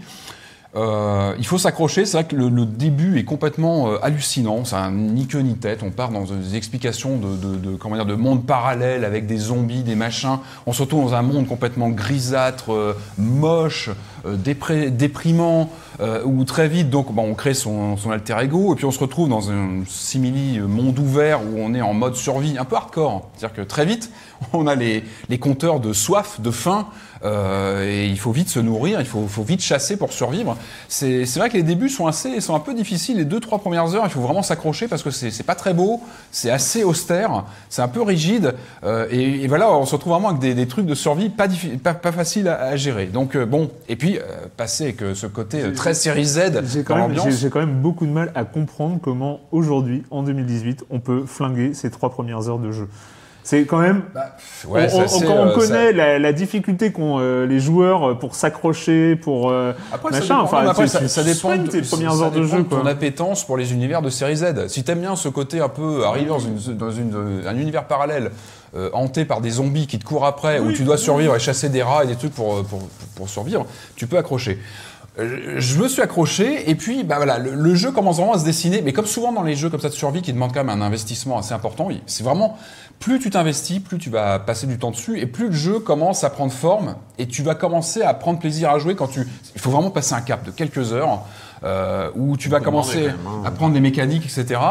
[0.76, 4.92] Euh, il faut s'accrocher, c'est vrai que le, début est complètement euh, hallucinant, c'est un
[4.92, 8.14] ni queue ni tête, on part dans des explications de, de, de, comment dire, de
[8.14, 12.72] mondes parallèles avec des zombies, des machins, on se retrouve dans un monde complètement grisâtre,
[12.72, 13.90] euh, moche,
[14.26, 15.70] déprimant,
[16.26, 19.50] où très vite donc on crée son, alter ego, et puis on se retrouve dans
[19.50, 23.68] un simili monde ouvert où on est en mode survie un peu hardcore, c'est-à-dire que
[23.68, 24.12] très vite
[24.54, 25.04] on a les,
[25.40, 26.88] compteurs de soif, de faim,
[27.24, 30.58] et il faut vite se nourrir, il faut, faut vite chasser pour survivre.
[30.88, 33.18] C'est vrai que les débuts sont assez, sont un peu difficiles.
[33.18, 36.02] Les deux trois premières heures, il faut vraiment s'accrocher parce que c'est pas très beau,
[36.32, 40.30] c'est assez austère, c'est un peu rigide, euh, et, et voilà, on se retrouve vraiment
[40.30, 41.48] avec des, des trucs de survie pas
[41.84, 43.08] pas, pas faciles à, à gérer.
[43.08, 44.22] Donc euh, bon, et puis euh,
[44.56, 46.40] passer avec euh, ce côté euh, très série Z
[46.86, 51.26] quand, j'ai quand même beaucoup de mal à comprendre comment aujourd'hui, en 2018, on peut
[51.26, 52.88] flinguer ces trois premières heures de jeu.
[53.50, 54.04] C'est quand même.
[54.68, 59.50] Ouais, on- euh, ça- connaît la, la difficulté qu'ont euh, les joueurs pour s'accrocher, pour
[59.50, 61.82] euh, Après, ça machin, dépend, enfin, mais après, tu- ça, tu ça dépend de tes
[61.82, 62.64] premières ça heures de dépend jeu.
[62.66, 62.92] ton Quoi.
[62.92, 64.68] appétence pour les univers de série Z.
[64.68, 68.30] Si t'aimes bien ce côté un peu arriver dans, une, dans une- un univers parallèle,
[68.76, 71.70] euh, hanté par des zombies qui te courent après, où tu dois survivre et chasser
[71.70, 72.82] des rats et des trucs pour, pour,
[73.16, 74.60] pour survivre, tu peux accrocher.
[75.18, 78.46] Je me suis accroché et puis bah voilà le, le jeu commence vraiment à se
[78.46, 80.82] dessiner mais comme souvent dans les jeux comme ça de survie qui demandent quand même
[80.82, 82.58] un investissement assez important c'est vraiment
[83.00, 86.24] plus tu t'investis plus tu vas passer du temps dessus et plus le jeu commence
[86.24, 89.62] à prendre forme et tu vas commencer à prendre plaisir à jouer quand tu il
[89.62, 91.22] faut vraiment passer un cap de quelques heures
[91.64, 93.44] euh, où tu vas commencer même, hein.
[93.46, 94.62] à prendre des mécaniques etc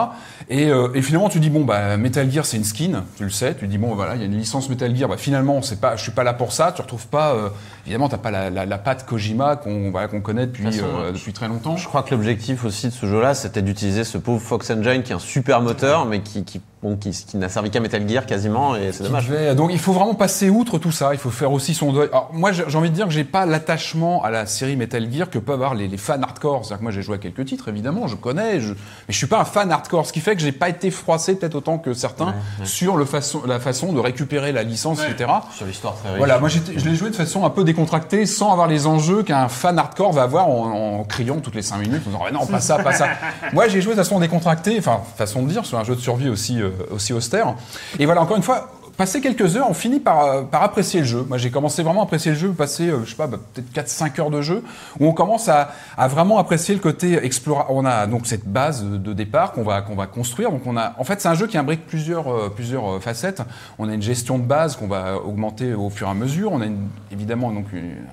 [0.51, 3.31] et, euh, et finalement tu dis bon bah Metal Gear c'est une skin tu le
[3.31, 5.81] sais tu dis bon voilà il y a une licence Metal Gear bah finalement c'est
[5.81, 7.49] pas je suis pas là pour ça tu retrouves pas euh,
[7.85, 10.81] évidemment t'as pas la, la, la patte Kojima qu'on voilà, qu'on connaît depuis De toute
[10.81, 11.77] façon, euh, depuis très longtemps.
[11.77, 15.13] Je crois que l'objectif aussi de ce jeu-là, c'était d'utiliser ce pauvre Fox Engine qui
[15.13, 18.27] est un super moteur, mais qui, qui, bon, qui, qui n'a servi qu'à Metal Gear
[18.27, 19.29] quasiment, et c'est dommage.
[19.29, 22.09] devait- donc il faut vraiment passer outre tout ça, il faut faire aussi son deuil.
[22.13, 25.29] Alors moi j'ai envie de dire que j'ai pas l'attachement à la série Metal Gear
[25.31, 26.65] que peuvent avoir les, les fans hardcore.
[26.65, 28.77] C'est-à-dire que moi j'ai joué à quelques titres évidemment, je connais, je, mais
[29.11, 31.55] je suis pas un fan hardcore, ce qui fait que j'ai pas été froissé peut-être
[31.57, 35.31] autant que certains sur le façon, la façon de récupérer la licence, etc.
[35.57, 36.19] Sur l'histoire très riche.
[36.19, 39.49] Voilà, moi je l'ai joué de façon un peu décontractée, sans avoir les enjeux qu'un
[39.49, 42.47] fan hardcore va avoir en, en criant toutes les 5 minutes, en disant Ah non,
[42.47, 43.09] pas ça, pas ça.
[43.53, 46.29] moi j'ai joué de façon décontractée, enfin façon de dire, sur un jeu de survie
[46.29, 47.55] aussi, euh, aussi austère.
[47.99, 51.07] Et voilà, encore une fois, passé quelques heures, on finit par, euh, par apprécier le
[51.07, 51.25] jeu.
[51.27, 53.73] Moi j'ai commencé vraiment à apprécier le jeu, passer, euh, je sais pas, bah, peut-être
[53.73, 54.65] 4-5 heures de jeu,
[54.99, 55.71] où on commence à,
[56.09, 57.67] vraiment apprécier le côté explora.
[57.71, 60.51] On a donc cette base de départ qu'on va, qu'on va construire.
[60.51, 63.41] Donc on a, en fait, c'est un jeu qui imbrique plusieurs, euh, plusieurs euh, facettes.
[63.79, 66.51] On a une gestion de base qu'on va augmenter au fur et à mesure.
[66.53, 66.67] On a
[67.13, 67.67] évidemment donc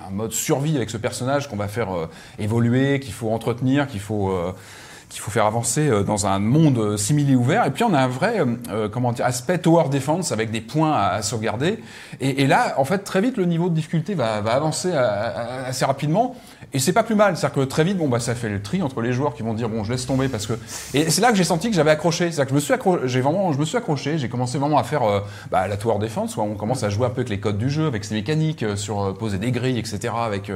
[0.07, 3.99] un mode survie avec ce personnage qu'on va faire euh, évoluer, qu'il faut entretenir, qu'il
[3.99, 4.51] faut euh,
[5.15, 7.65] qu'il faut faire avancer euh, dans un monde euh, simili ouvert.
[7.65, 10.91] Et puis on a un vrai euh, comment dire, aspect tower defense avec des points
[10.91, 11.79] à, sauvegarder.
[12.19, 15.85] Et, et là, en fait, très vite, le niveau de difficulté va, va avancer assez
[15.85, 16.35] rapidement.
[16.73, 17.37] Et c'est pas plus mal.
[17.37, 19.53] C'est-à-dire que très vite, bon, bah, ça fait le tri entre les joueurs qui vont
[19.53, 20.53] dire, bon, je laisse tomber parce que.
[20.93, 22.31] Et c'est là que j'ai senti que j'avais accroché.
[22.31, 24.17] C'est-à-dire que je me suis accroché, j'ai vraiment, je me suis accroché.
[24.17, 25.03] J'ai commencé vraiment à faire
[25.49, 27.69] bah, la tower defense, où on commence à jouer un peu avec les codes du
[27.69, 30.13] jeu, avec ses mécaniques, sur poser des grilles, etc.
[30.25, 30.51] Avec.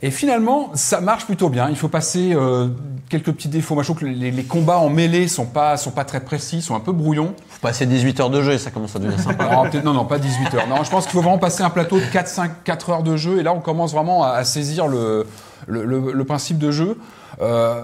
[0.00, 1.68] Et finalement, ça marche plutôt bien.
[1.68, 2.68] Il faut passer euh,
[3.10, 3.74] quelques petits défauts.
[3.74, 6.62] Moi, je trouve que les, les combats en mêlée sont pas, sont pas très précis,
[6.62, 7.34] sont un peu brouillons.
[7.48, 9.48] Faut passer 18 heures de jeu et ça commence à devenir sympa.
[9.84, 10.68] Non, non, pas 18 heures.
[10.68, 13.16] Non, je pense qu'il faut vraiment passer un plateau de 4, 5, 4 heures de
[13.16, 13.38] jeu.
[13.40, 15.26] Et là, on commence vraiment à, à saisir le,
[15.66, 16.98] le, le- le principe de jeu.
[17.42, 17.82] Euh,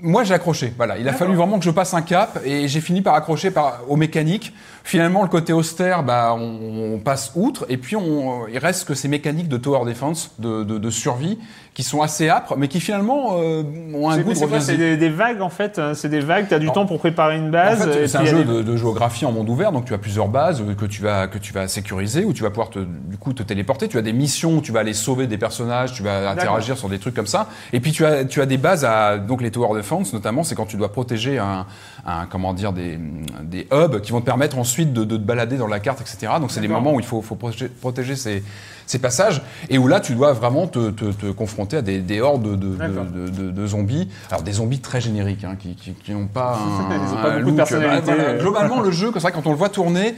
[0.00, 0.74] moi, j'ai accroché.
[0.76, 3.50] Voilà, il a fallu vraiment que je passe un cap et j'ai fini par accrocher
[3.50, 4.52] par, aux mécaniques.
[4.86, 7.64] Finalement, le côté austère, bah, on, on passe outre.
[7.70, 11.38] Et puis, on, il reste que ces mécaniques de tower defense, de, de, de survie,
[11.72, 14.62] qui sont assez âpres, mais qui finalement euh, ont un goût de c'est quoi reviens-y.
[14.62, 15.78] C'est des, des vagues en fait.
[15.78, 16.46] euh, C'est des vagues.
[16.48, 17.82] T'as du Alors, temps pour préparer une En base.
[17.90, 20.28] fait, c'est un jeu des- de, de géographie en monde ouvert, donc tu as plusieurs
[20.28, 23.16] bases euh, que tu vas que tu vas sécuriser, où tu vas pouvoir te, du
[23.18, 23.88] coup te téléporter.
[23.88, 26.88] Tu as des missions où tu vas aller sauver des personnages, tu vas interagir sur
[26.90, 27.48] des trucs comme ça.
[27.72, 30.54] Et puis tu as tu as des bases à donc les tower defense notamment, c'est
[30.54, 31.66] quand tu dois protéger un,
[32.06, 33.00] un comment dire des
[33.42, 36.32] des hubs qui vont te permettre ensuite de, de te balader dans la carte, etc.
[36.40, 38.42] Donc c'est des moments où il faut faut protéger, protéger ces
[38.86, 42.20] ces passages et où là tu dois vraiment te, te, te confronter à des, des
[42.20, 44.08] hordes de, de, zombies.
[44.30, 47.50] Alors des zombies très génériques hein, qui, n'ont pas un, Ils ont pas un beaucoup
[47.52, 48.10] de personnalité.
[48.10, 48.38] bah, voilà.
[48.38, 50.14] Globalement, le jeu, comme ça, quand on le voit tourner,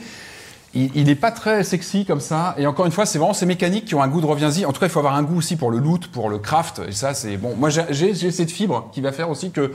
[0.75, 2.55] il n'est pas très sexy comme ça.
[2.59, 4.67] Et encore une fois, c'est vraiment ces mécaniques qui ont un goût de reviens-y.
[4.67, 6.83] En tout cas, il faut avoir un goût aussi pour le loot, pour le craft.
[6.87, 7.55] Et ça, c'est bon.
[7.57, 9.73] Moi, j'ai cette fibre qui va faire aussi que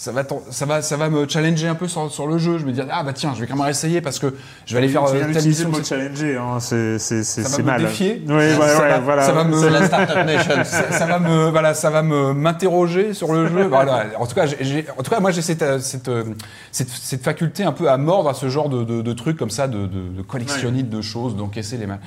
[0.00, 2.56] ça va, ça va, ça va me challenger un peu sur, sur le jeu.
[2.58, 4.32] Je me dis ah bah tiens, je vais quand même essayer parce que
[4.64, 5.68] je vais aller faire euh, telle le mission.
[5.70, 6.36] mot challenger.
[6.36, 6.58] Hein.
[6.60, 7.80] C'est c'est c'est Ça va c'est me mal.
[7.82, 8.22] défier.
[8.28, 9.22] Oui, ouais, Ça ouais, va- voilà.
[9.24, 10.54] ça va me- la Startup Nation.
[10.62, 14.36] ça, ça va me voilà ça va me m'interroger sur le jeu voilà en tout
[14.36, 16.22] cas j'ai- en tout cas moi j'ai cette, euh, cette, euh,
[16.70, 19.50] cette cette faculté un peu à mordre à ce genre de, de, de trucs comme
[19.50, 21.98] ça de, de, de collectionnite de choses d'encaisser les mains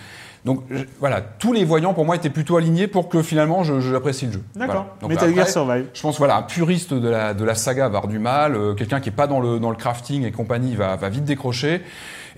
[0.46, 3.80] donc je- voilà tous les voyants pour moi étaient plutôt alignés pour que finalement je,
[3.80, 4.88] je apprécie le jeu D'accord.
[5.00, 5.16] Voilà.
[5.16, 5.86] Metal Gear Survive.
[5.94, 8.74] je pense voilà un puriste de la de la saga va avoir du mal euh,
[8.74, 11.82] quelqu'un qui est pas dans le dans le crafting et compagnie va va vite décrocher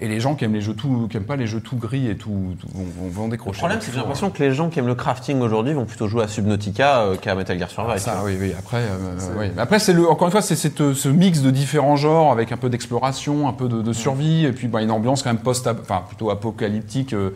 [0.02, 2.10] et les gens qui aiment les jeux tout qui aiment pas les jeux tout gris
[2.10, 4.52] et tout, tout- vont, vont, vont décrocher Le problème, c'est que j'ai l'impression que les
[4.52, 7.70] gens qui aiment le crafting aujourd'hui vont plutôt jouer à Subnautica euh, qu'à Metal Gear
[7.70, 8.00] Survive.
[8.00, 8.54] Ça, oui, oui.
[8.58, 9.52] Après, euh, oui.
[9.56, 12.32] Mais Après, c'est le, encore une fois, c'est cette, euh, ce mix de différents genres
[12.32, 15.30] avec un peu d'exploration, un peu de, de survie, et puis bah, une ambiance quand
[15.32, 17.14] même post, enfin plutôt apocalyptique.
[17.14, 17.30] euh,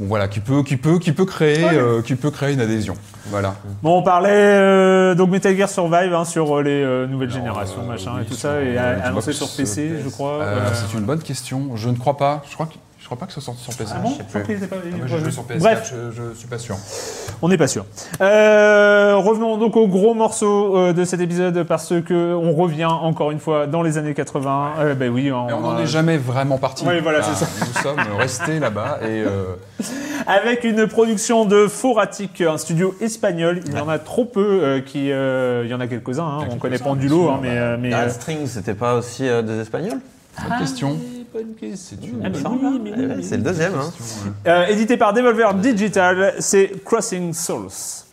[0.00, 2.94] bon, voilà, qui peut, qui peut, qui peut créer, euh, qui peut créer une adhésion.
[3.26, 3.56] Voilà.
[3.82, 7.82] Bon, on parlait euh, donc Metal Gear Survive hein, sur euh, les euh, nouvelles générations,
[7.82, 10.42] euh, machin oui, et tout sur, ça, et euh, annoncé sur PC, je crois.
[10.42, 11.76] Euh, euh, c'est une bonne question.
[11.76, 12.42] Je ne crois pas.
[12.48, 12.74] Je crois que,
[13.06, 13.92] je crois pas que ce soit sorti sur PC.
[13.94, 14.54] Ah bon Je sais Je crois plus.
[14.56, 15.30] qu'il était pas- il Ah, est moi, pas j'ai joué joué.
[15.32, 15.94] sur PS4, Bref.
[15.94, 16.76] je, je suis pas sûr.
[17.40, 17.86] On n'est pas sûr.
[18.20, 23.30] Euh, revenons donc au gros morceau euh, de cet épisode parce que on revient encore
[23.30, 24.70] une fois dans les années 80.
[24.80, 26.84] Euh, ben oui, Mais on n'en euh, est jamais vraiment parti.
[26.84, 27.46] Oui, voilà, c'est ça.
[27.60, 29.54] Nous sommes restés là-bas et euh,
[30.26, 33.60] avec une production de Foratic, un studio espagnol.
[33.66, 36.24] Il y en a trop peu euh, qui, euh, il y en a quelques-uns.
[36.24, 39.60] Hein, on connaît quelques-uns, Pendulo, hein, mais, mais euh, Strings, c'était pas aussi euh, des
[39.60, 40.00] Espagnols?
[41.36, 41.98] Bonne question.
[42.22, 42.80] c'est semble, hein.
[42.82, 43.74] Le deuxième.
[43.74, 43.92] Hein.
[44.46, 48.05] Euh, édité par Devolver Digital, c'est Crossing Souls.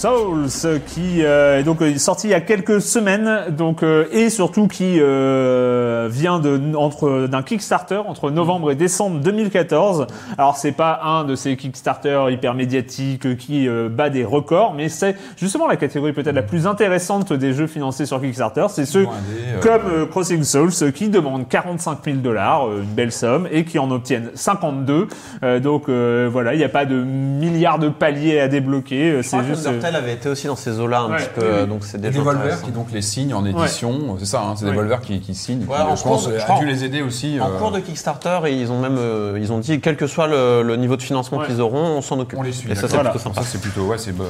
[0.00, 4.30] Souls qui euh, est donc euh, sorti il y a quelques semaines donc euh, et
[4.30, 10.06] surtout qui euh, vient de entre d'un Kickstarter entre novembre et décembre 2014.
[10.38, 14.88] Alors c'est pas un de ces Kickstarter hyper médiatiques qui euh, bat des records mais
[14.88, 19.06] c'est justement la catégorie peut-être la plus intéressante des jeux financés sur Kickstarter, c'est ceux
[19.06, 23.90] euh, comme Crossing Souls qui demandent 45 000 dollars, une belle somme, et qui en
[23.90, 25.08] obtiennent 52.
[25.42, 29.22] Euh, donc euh, voilà, il n'y a pas de milliards de paliers à débloquer.
[29.22, 29.68] C'est juste.
[29.90, 31.58] Undertale avait été aussi dans ces eaux-là un Ouais, petit peu, oui, oui.
[31.60, 32.64] euh, donc c'est Devolver intéressant.
[32.66, 34.70] qui donc les signe en édition, c'est ça, hein, c'est Ouais.
[34.72, 35.60] Devolver qui, qui signe.
[35.68, 37.38] Ouais, qui, en je pense cours de- je a dû les aider aussi.
[37.40, 40.26] En euh, cours de Kickstarter, ils ont même euh, ils ont dit quel que soit
[40.26, 41.46] le, le niveau de financement Ouais.
[41.46, 42.38] qu'ils auront, on s'en occupe.
[42.38, 42.70] on les suit.
[42.70, 42.94] Et ça c'est.
[42.94, 43.10] Voilà.
[43.10, 43.40] plutôt sympa.
[43.42, 44.24] Ça c'est plutôt ouais, c'est bon,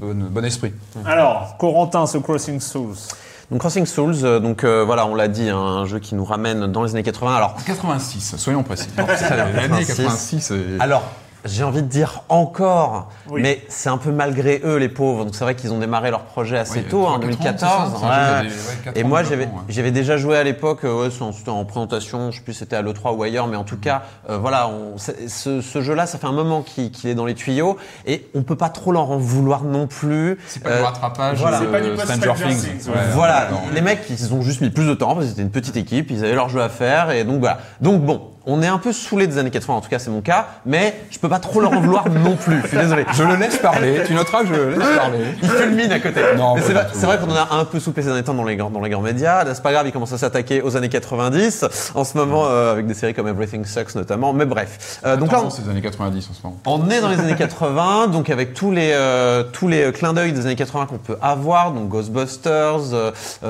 [0.00, 0.72] bon, bon esprit.
[1.04, 2.94] Alors, Corentin, ce Crossing Souls.
[3.50, 6.24] Donc Crossing Souls, euh, donc euh, voilà, on l'a dit, hein, un jeu qui nous
[6.24, 7.34] ramène dans les années 80.
[7.36, 8.88] Alors 86, soyons précis.
[8.96, 9.86] L'année 86.
[9.96, 10.50] 86.
[10.52, 11.02] et- Alors,
[11.44, 13.42] J'ai envie de dire encore, Oui.
[13.42, 15.24] mais c'est un peu malgré eux les pauvres.
[15.24, 17.60] Donc c'est vrai qu'ils ont démarré leur projet assez Oui, tôt, en 3-4 ans, 2014.
[17.94, 18.48] c'est ça, c'est un jeu
[18.86, 18.92] ouais.
[18.94, 19.50] des- Et moi j'avais ouais.
[19.68, 22.82] j'avais déjà joué à l'époque, euh, ouais, c'était- en présentation, je sais plus c'était à
[22.82, 26.26] l'E3 ou ailleurs, mais en tout cas, euh, voilà, on- ce, ce jeu-là, ça fait
[26.28, 27.76] un moment qu'il qu'il est dans les tuyaux
[28.06, 30.38] et on peut pas trop leur en vouloir non plus.
[30.46, 31.58] C'est pas Euh, du rattrapage voilà.
[31.58, 32.60] de C'est pas du Stranger Things.
[32.60, 33.00] Things, Ouais, ouais.
[33.14, 33.58] Voilà, non.
[33.74, 36.10] les mecs, ils ont juste mis plus de temps parce que c'était une petite équipe,
[36.12, 37.58] ils avaient leur jeu à faire et donc voilà.
[37.80, 40.20] Donc bon, on est un peu saoulé des années 80, en tout cas c'est mon
[40.20, 42.60] cas, mais je peux pas trop leur en vouloir non plus.
[42.62, 43.04] Je suis désolé.
[43.14, 44.02] Je le laisse parler.
[44.06, 45.18] Tu noteras que je le laisse parler.
[45.42, 46.20] Il fulmine à côté.
[46.36, 46.72] Non, c'est
[47.06, 48.90] vrai, qu'on en a un peu soufflé ces derniers temps dans les, grands- dans les
[48.90, 49.44] grands médias.
[49.44, 52.72] Là, c'est pas grave, il commence à s'attaquer aux années 90, en ce moment euh,
[52.72, 54.32] avec des séries comme Everything Sucks notamment.
[54.32, 55.00] Mais bref.
[55.04, 56.56] Euh, donc là, on, les années 90 en ce moment.
[56.66, 60.12] on est dans les années 80, donc avec tous les euh, tous les euh, clins
[60.12, 62.80] d'œil des années 80 qu'on peut avoir, donc Ghostbusters,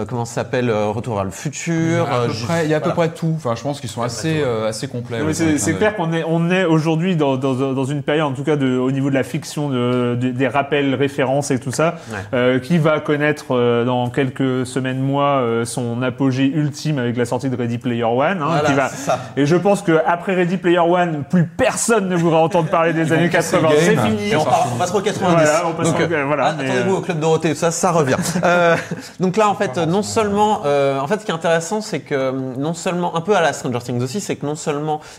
[0.09, 2.11] comment ça s'appelle, Retour vers le futur.
[2.11, 3.11] À peu ju- près- Il y a à peu voilà.
[3.11, 3.35] près tout.
[3.37, 5.18] Enfin, je pense qu'ils sont assez, euh, assez complets.
[5.21, 8.33] Oui, ouais, c'est clair qu'on est, on est aujourd'hui dans, dans, dans une période, en
[8.33, 11.73] tout cas de, au niveau de la fiction, de, de- des rappels, références et tout
[11.73, 12.18] ça, Ouais.
[12.35, 17.25] euh, qui va connaître euh, dans quelques semaines, mois, euh, son apogée ultime avec la
[17.25, 18.38] sortie de Ready Player One.
[18.42, 18.90] hein, Voilà, qui va,
[19.37, 23.12] et je pense que après Ready Player One, plus personne ne voudra entendre parler des
[23.12, 23.81] années casser le 80.
[23.81, 24.37] C'est fini.
[24.37, 25.33] On, part, on passe au 90.
[25.35, 27.71] Voilà, on passe Donc, au- euh, voilà, ah, attendez-vous euh, au club Dorothée, tout ça,
[27.71, 28.16] ça revient.
[28.45, 28.77] Euh,
[29.21, 32.33] donc là, en fait, non seulement, euh, en fait, ce qui est intéressant, c'est que
[32.59, 34.71] non seulement, un peu à la Stranger Things aussi, c'est que non seulement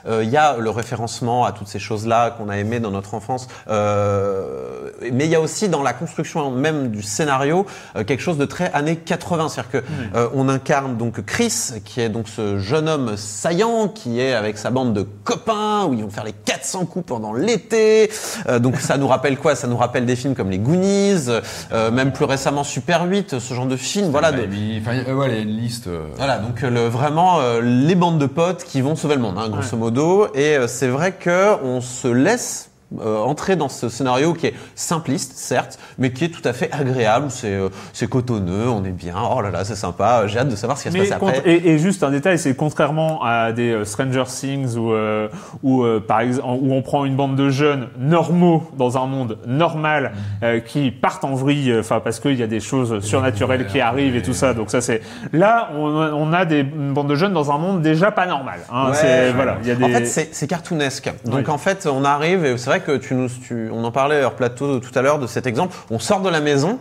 [0.08, 3.14] euh, il y a le référencement à toutes ces choses-là qu'on a aimées dans notre
[3.14, 8.22] enfance, euh, mais il y a aussi dans la construction même du scénario euh, quelque
[8.22, 9.50] chose de très années 80.
[9.50, 9.84] C'est-à-dire que
[10.16, 14.58] euh, on incarne donc Chris, qui est donc ce jeune homme saillant qui est avec
[14.58, 18.10] sa bande de copains où ils vont faire les 400 coups pendant l'été.
[18.48, 19.56] Euh, donc ça nous rappelle quoi?
[19.56, 21.28] Ça nous rappelle des films comme les Goonies,
[21.72, 24.10] euh, même plus récemment Super 8, ce genre de film.
[24.12, 24.32] Voilà.
[24.32, 24.48] de-.
[24.82, 25.88] Enfin, euh, ouais, il y a une liste.
[25.88, 29.36] euh, voilà, donc le, vraiment euh, les bandes de potes qui vont sauver le monde,
[29.38, 30.28] hein, grosso modo.
[30.34, 32.70] Et euh, c'est vrai que on se laisse
[33.02, 36.70] euh, entrer dans ce scénario qui est simpliste, certes, mais qui est tout à fait
[36.72, 37.28] agréable.
[37.30, 39.16] C'est euh, c'est cotonneux, on est bien.
[39.32, 40.24] Oh là là, c'est sympa.
[40.28, 41.42] J'ai hâte de savoir ce qui va se passer après.
[41.46, 45.28] et, et juste un détail, c'est contrairement à des euh, Stranger Things où, euh,
[45.64, 49.38] où euh, par exemple où on prend une bande de jeunes normaux dans un monde
[49.46, 50.46] normal Mm.
[50.46, 54.16] euh, qui partent en vrille, enfin parce qu'il y a des choses surnaturelles qui arrivent
[54.16, 54.54] et tout ça.
[54.54, 55.02] Donc ça c'est
[55.32, 58.26] là on, a- on a des une bande de jeunes dans un monde déjà pas
[58.26, 58.60] normal.
[58.72, 61.12] Hein, Ouais, voilà, il y a des En fait, c'est c'est cartoonesque.
[61.26, 61.50] Donc, Oui.
[61.50, 65.20] en fait, on arrive, et c'est vrai on en parlait hors plateau tout à l'heure
[65.20, 65.76] de cet exemple.
[65.90, 66.80] On sort de la maison.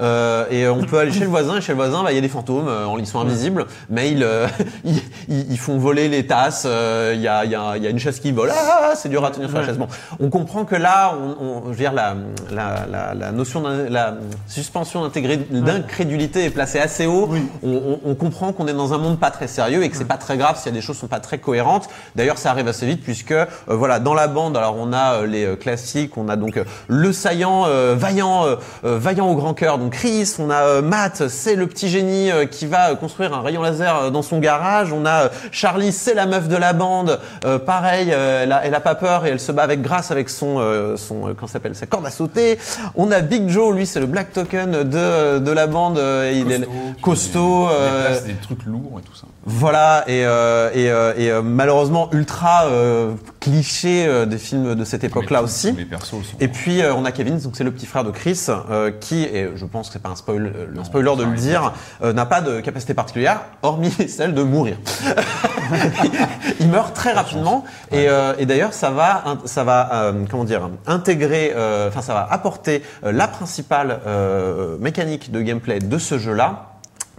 [0.00, 2.18] Euh, et on peut aller chez le voisin et chez le voisin bah, il y
[2.18, 4.46] a des fantômes euh, ils sont invisibles mais ils, euh,
[4.84, 7.98] ils, ils- font voler les tasses euh, il y, a, y, a, y a une
[7.98, 10.76] chaise qui vole ah, c'est dur à tenir sur la chaise bon on comprend que
[10.76, 12.14] là on, on- je veux dire la,
[12.50, 14.14] la, la, la notion la
[14.48, 15.02] suspension
[15.50, 17.42] d'incrédulité est placée assez haut Oui.
[17.62, 20.04] on, on- on comprend qu'on est dans un monde pas très sérieux et que c'est
[20.04, 21.88] pas très grave s'il y a des choses qui sont pas très cohérentes.
[22.16, 25.26] D'ailleurs, ça arrive assez vite puisque euh, voilà, dans la bande, alors on a euh,
[25.26, 29.54] les classiques, on a donc euh, le saillant, euh, vaillant, euh, euh, vaillant au grand
[29.54, 30.34] cœur, donc Chris.
[30.38, 33.62] On a euh, Matt, c'est le petit génie euh, qui va euh, construire un rayon
[33.62, 34.92] laser dans son garage.
[34.92, 37.20] On a Charlie, c'est la meuf de la bande.
[37.66, 40.62] Pareil, elle, a, elle a pas peur et elle se bat avec grâce avec son
[40.96, 42.58] son s'appelle sa corde à sauter.
[42.94, 45.98] On a Big Joe, lui c'est le Black Token de de la bande.
[45.98, 46.66] et il est
[47.00, 47.68] costaud.
[47.68, 49.26] Euh, places, des trucs lourds et tout ça.
[49.44, 54.84] Voilà, et, euh, et, euh, et euh, malheureusement ultra euh, cliché euh, des films de
[54.84, 55.72] cette époque-là aussi.
[55.72, 56.36] Les persos sont.
[56.38, 59.24] Et puis euh, on a Kevin, donc c'est le petit frère de Chris, euh, qui,
[59.24, 62.12] et je pense que c'est pas un spoil, le Non, spoiler de le dire, euh,
[62.12, 64.76] n'a pas de capacité particulière, hormis celle de mourir.
[66.60, 70.70] il meurt très rapidement, et, euh, et d'ailleurs ça va, ça va, euh, comment dire,
[70.86, 76.71] intégrer, euh, enfin ça va apporter la principale euh, mécanique de gameplay de ce jeu-là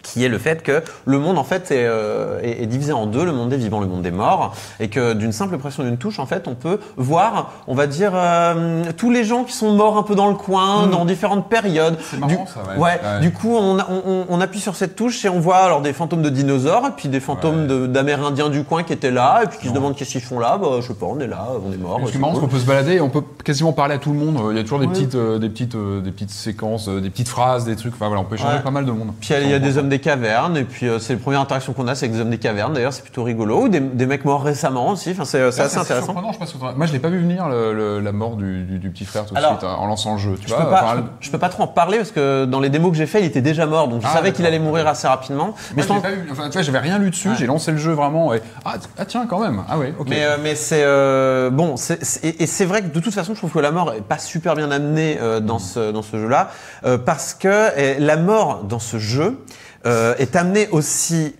[0.03, 3.05] qui est le fait que le monde en fait est, euh, est- est divisé en
[3.07, 5.97] deux, le monde des vivants, le monde des morts, et que d'une simple pression d'une
[5.97, 9.71] touche, en fait, on peut voir, on va dire, euh, tous les gens qui sont
[9.71, 11.97] morts un peu dans le coin, dans différentes périodes.
[12.11, 12.77] C'est marrant, du, ça, ouais.
[12.77, 13.19] ouais, Ouais.
[13.21, 16.85] Du coup, on, appuie sur cette touche et on voit alors des fantômes de dinosaures,
[16.87, 17.87] et puis des fantômes Ouais.
[17.87, 20.57] d'Amérindiens du coin qui étaient là, et puis qui se demandent qu'est-ce qu'ils font là.
[20.61, 21.99] Bah, je sais pas, on est là, on est mort.
[22.07, 22.41] C'est est marrant, cool.
[22.41, 24.37] qu'on peut se balader et on peut quasiment parler à tout le monde.
[24.51, 27.09] Il y a toujours des petites, euh, des petites, euh, des petites séquences, euh, des
[27.09, 27.93] petites phrases, des trucs.
[27.93, 29.11] Enfin voilà, on peut échanger avec pas mal de monde.
[29.21, 31.73] Puis il y a des hommes des cavernes, et puis euh, c'est les premières interactions
[31.73, 32.73] qu'on a, c'est avec des hommes des cavernes.
[32.73, 33.62] D'ailleurs, c'est plutôt rigolo.
[33.63, 35.12] Ou des, des mecs morts récemment aussi.
[35.12, 36.06] Enfin, c'est c'est Ah, assez intéressant.
[36.08, 38.63] surprenant, je pense que moi, je l'ai pas vu venir le- le- la mort du,
[38.63, 40.36] du- du petit frère tout de suite hein, en lançant le jeu.
[40.41, 42.12] Tu Je vois, peux, pas, Enfin, je, peux, je peux pas trop en parler parce
[42.12, 44.32] que dans les démos que j'ai fait, il était déjà mort, donc je Ah, savais
[44.32, 45.53] qu'il allait mourir assez rapidement.
[45.75, 46.27] Mais, je pas vu.
[46.32, 47.29] Enfin, tu vois, j'avais rien lu dessus.
[47.38, 48.34] J'ai lancé le jeu vraiment.
[48.34, 48.41] Et...
[48.65, 49.62] Ah, ah, tiens, quand même.
[49.69, 50.08] Ah ouais, ok.
[50.10, 51.75] mais, euh, mais c'est euh, bon,
[52.23, 54.17] et et c'est vrai que de toute façon, je trouve que la mort est pas
[54.17, 56.49] super bien amenée euh, dans ce dans ce jeu-là,
[56.86, 59.36] euh, parce que euh, la mort dans ce jeu euh,
[59.86, 61.36] est amenée aussi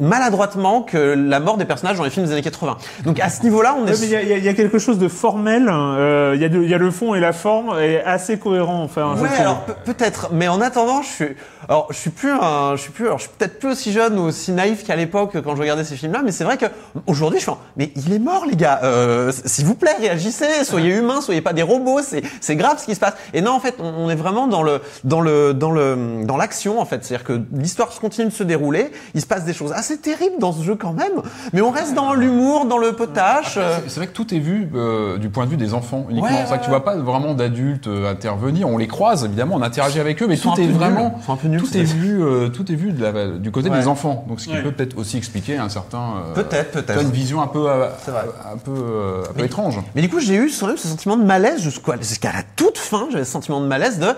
[0.00, 2.76] maladroitement que la mort des personnages dans les films des années 80.
[3.04, 5.68] Donc à ce niveau-là, on est il y, a- y y quelque chose de formel.
[5.70, 8.38] euh, Il y, a de- il y a le fond et la forme est assez
[8.38, 8.82] cohérent.
[8.82, 11.28] Enfin, Ouais, alors pe- peut-être, mais en attendant, je suis,
[11.68, 14.18] alors je suis plus, un, je suis plus, alors je suis peut-être plus aussi jeune
[14.18, 16.66] ou aussi naïf qu'à l'époque quand je regardais ces films-là, mais c'est vrai que
[17.06, 18.80] aujourd'hui, je suis, en- mais il est mort, les gars.
[18.82, 22.00] Euh, S'il vous plaît, réagissez, soyez humains, soyez pas des robots.
[22.02, 23.14] C'est, c'est grave ce qui se passe.
[23.34, 26.36] Et non, en fait, on, on est vraiment dans le, dans le, dans le, dans
[26.36, 27.04] l'action, en fait.
[27.04, 28.90] C'est-à-dire que l'histoire continue de se dérouler.
[29.14, 31.12] Il se passe des choses assez terribles dans ce jeu quand même,
[31.52, 33.56] mais on reste dans l'humour, dans le potache.
[33.56, 36.06] euh, C'est- C'est vrai que tout est vu euh, du point de vue des enfants
[36.10, 36.28] uniquement.
[36.30, 38.68] Ouais, c'est que tu vois pas vraiment d'adultes euh, intervenir.
[38.68, 41.20] On les croise évidemment, on interagit avec eux, mais tout est vraiment
[41.58, 43.78] tout c'est est vu euh, tout est vu de la- du côté Ouais.
[43.78, 44.24] des enfants.
[44.28, 44.62] Donc ce qui Ouais.
[44.62, 47.02] peut peut-être aussi expliquer un certain euh, Peut-être, peut-être.
[47.02, 48.24] une vision un peu euh, C'est vrai.
[48.52, 49.78] un peu euh, un peu étrange.
[49.94, 52.78] Mais du coup, j'ai eu quand même ce sentiment de malaise jusqu'à jusqu'à la toute
[52.78, 53.06] fin.
[53.12, 54.08] J'avais ce sentiment de malaise de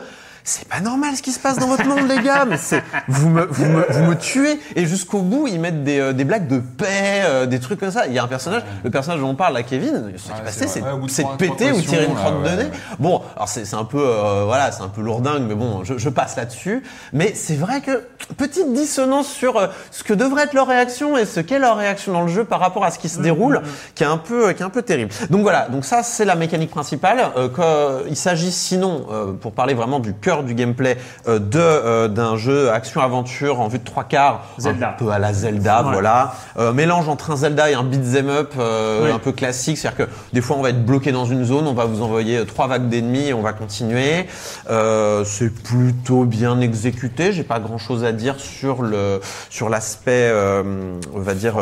[0.49, 2.45] c'est pas normal ce qui se passe dans votre monde, les gars.
[2.49, 4.59] Mais c'est vous me, vous me vous me tuez.
[4.77, 7.91] Et jusqu'au bout, ils mettent des, euh, des blagues de paix, euh, des trucs comme
[7.91, 8.07] ça.
[8.07, 10.13] Il y a un personnage, le personnage dont on parle, là, Kevin.
[10.17, 12.69] Ce qui Ouais, est passé, c'est de péter ou tirer une crotte de nez.
[12.99, 15.99] Bon, alors c'est c'est un peu euh, voilà, c'est un peu lourdingue, mais bon, je,
[15.99, 16.83] je passe là-dessus.
[17.13, 18.05] Mais c'est vrai que
[18.37, 22.13] petite dissonance sur euh, ce que devrait être leur réaction et ce qu'est leur réaction
[22.13, 23.61] dans le jeu par rapport à ce qui se déroule,
[23.95, 25.11] qui est un peu qui est un peu terrible.
[25.31, 27.19] Donc voilà, donc ça c'est la mécanique principale.
[27.37, 30.97] Euh, que- il s'agit sinon, euh, pour parler vraiment du cœur du gameplay,
[31.29, 34.91] euh, de euh, d'un jeu action-aventure en vue de trois quarts, Zelda.
[34.91, 35.93] un peu à la Zelda, Ouais.
[35.93, 36.35] voilà.
[36.59, 39.11] Euh, mélange entre un Zelda et un beat'em up Oui.
[39.11, 41.75] un peu classique, c'est-à-dire que des fois on va être bloqué dans une zone, on
[41.75, 44.27] va vous envoyer trois vagues d'ennemis et on va continuer.
[45.25, 47.33] C'est plutôt bien exécuté.
[47.33, 49.21] J'ai pas grand-chose à dire sur le
[49.51, 50.33] sur l'aspect,
[51.15, 51.57] on va dire,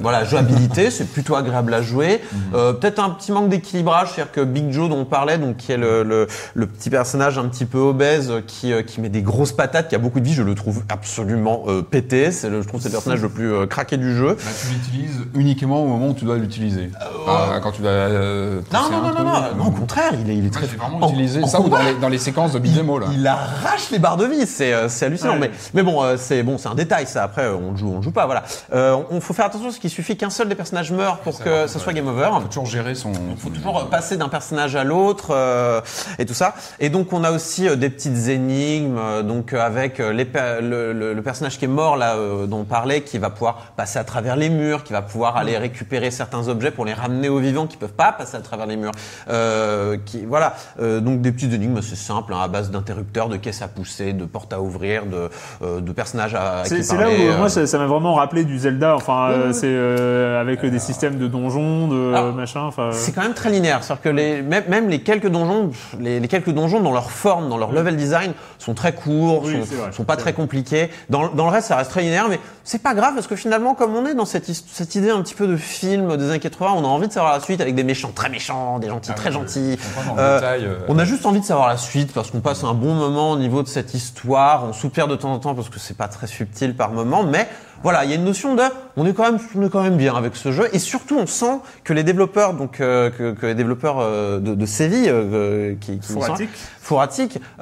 [0.00, 0.90] voilà, jouabilité.
[0.90, 2.20] c'est plutôt agréable à jouer.
[2.54, 5.72] Euh, Peut-être un petit manque d'équilibrage, c'est-à-dire que Big Joe dont on parlait, donc qui
[5.72, 9.08] est le, le, le petit personnage un petit peu obèse euh, qui euh, qui met
[9.08, 12.30] des grosses patates, qui a beaucoup de vie, je le trouve absolument euh, pété.
[12.32, 14.28] C'est le, je trouve que c'est le personnage le plus euh, craqué du jeu.
[14.30, 16.90] Là, tu l'utilises uniquement au moment où tu dois l'utiliser.
[17.24, 17.90] Pas quand tu dois.
[17.90, 20.68] euh, Non, non, non, non, non, non, au contraire, il est, il est Ouais, très
[20.68, 23.04] j'ai vraiment en- utilisé en ça ou dans les, dans les séquences de beat'em all.
[23.12, 25.34] Il arrache les barres de vie, c'est c'est hallucinant.
[25.34, 25.38] Ouais.
[25.38, 27.22] Mais, mais bon, c'est bon, c'est un détail ça.
[27.24, 28.26] Après, on le joue, on le joue pas.
[28.26, 28.44] Voilà.
[28.74, 31.66] Euh, on faut faire attention parce qu'il suffit qu'un seul des personnages meure pour que
[31.66, 32.30] ça soit game over.
[32.36, 33.12] Il faut toujours gérer son.
[33.12, 35.80] Il faut toujours passer d'un personnage à l'autre euh,
[36.18, 36.54] et tout ça.
[36.80, 40.26] Et donc on a aussi des petites énigmes, euh, donc euh, avec euh, les
[40.60, 43.72] le, le- le personnage qui est mort là euh, dont on parlait, qui va pouvoir
[43.76, 47.28] passer à travers les murs, qui va pouvoir aller récupérer certains objets pour les ramener
[47.28, 48.92] aux vivants qui peuvent pas passer à travers les murs.
[49.30, 53.36] Euh, qui voilà, Euh, donc des petites énigmes assez simples hein, à base d'interrupteurs, de
[53.36, 55.30] caisses à pousser, de portes à ouvrir, de,
[55.62, 57.78] euh, de personnages à, à C'est qui c'est là où parler, euh, moi ça ça
[57.78, 58.94] m'a vraiment rappelé du Zelda.
[58.96, 59.52] Enfin, euh, ouais.
[59.52, 61.96] c'est euh, avec des systèmes de donjons, de
[62.32, 62.62] machin.
[62.62, 65.96] Enfin, C'est quand même très linéaire, c'est-à-dire que les, même, même les quelques donjons, pff,
[66.00, 69.52] les, les quelques donjons dans leur forme, dans leur level design, sont très courts, Oui,
[69.52, 70.90] sont, vrai, sont pas très compliqués.
[71.10, 73.74] Dans, dans le reste, ça reste très linéaire, mais c'est pas grave parce que finalement,
[73.74, 74.48] comme on est dans cette,
[74.96, 77.40] idée un petit peu de film des années 80, on a envie de savoir la
[77.40, 79.78] suite avec des méchants très méchants, des gentils Ah très oui, gentils.
[80.10, 82.64] on Euh, détail, euh, on a juste envie de savoir la suite parce qu'on passe
[82.64, 84.64] un bon moment au niveau de cette histoire.
[84.64, 87.48] On soupire de temps en temps parce que c'est pas très subtil par moment, mais
[87.82, 88.62] voilà, il y a une notion de,
[88.96, 91.26] on est quand même, on est quand même bien avec ce jeu, et surtout on
[91.26, 95.74] sent que les développeurs, donc euh, que, que les développeurs euh, de, de Séville, euh,
[95.80, 96.20] qui, qui sont-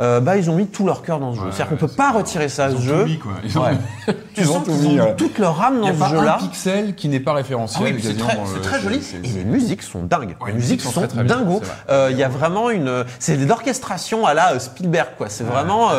[0.01, 1.45] euh, bah ils ont mis tout leur cœur dans ce jeu.
[1.47, 3.01] Ouais, C'est-à-dire qu'on peut pas retirer ça à Ils ce ont jeu.
[3.05, 3.33] tout mis, quoi.
[3.43, 3.63] Ils ont.
[4.35, 5.01] Tu ils ont sens qu'ils mis.
[5.01, 5.15] ont ouais.
[5.17, 6.35] toute leur âme Il dans ce pas jeu-là.
[6.35, 7.95] un pixel qui n'est pas Ah référentiel.
[7.95, 9.01] oui, c'est très, très joli.
[9.23, 10.35] Et les musiques sont dingues.
[10.41, 11.63] Ouais, les musiques sont, bien, dingos.
[12.11, 15.29] Il y a vraiment une, c'est de l'orchestration à la Spielberg, quoi.
[15.31, 15.91] C'est vraiment,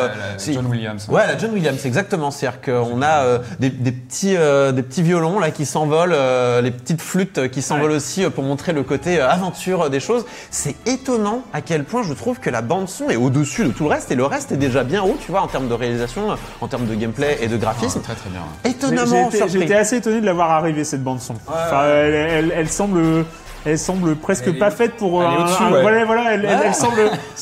[0.46, 1.08] John Williams.
[1.08, 2.30] Ouais, la John Williams, exactement.
[2.30, 3.70] C'est-à-dire qu'on a des
[4.08, 8.24] petits, euh, des petits violons là qui s'envolent, euh, les petites flûtes qui s'envolent aussi
[8.24, 10.24] euh, pour montrer le côté euh, aventure des choses.
[10.50, 13.84] C'est étonnant à quel point je trouve que la bande son est au-dessus de tout
[13.84, 16.28] le reste et le reste est déjà bien haut, tu vois, en termes de réalisation,
[16.60, 18.00] en termes de gameplay et de Ah, graphisme.
[18.02, 18.40] Très très bien.
[18.64, 19.30] J'ai Étonnamment.
[19.48, 21.34] J'étais assez étonné de l'avoir arrivé cette bande son.
[21.46, 23.24] Enfin, elle, elle- elle semble,
[23.66, 25.22] elle semble presque Elle est- pas faite pour.
[25.22, 25.82] elle est un- au-dessus, un- ouais.
[25.82, 27.00] Voilà, voilà, elle, elle- elle semble.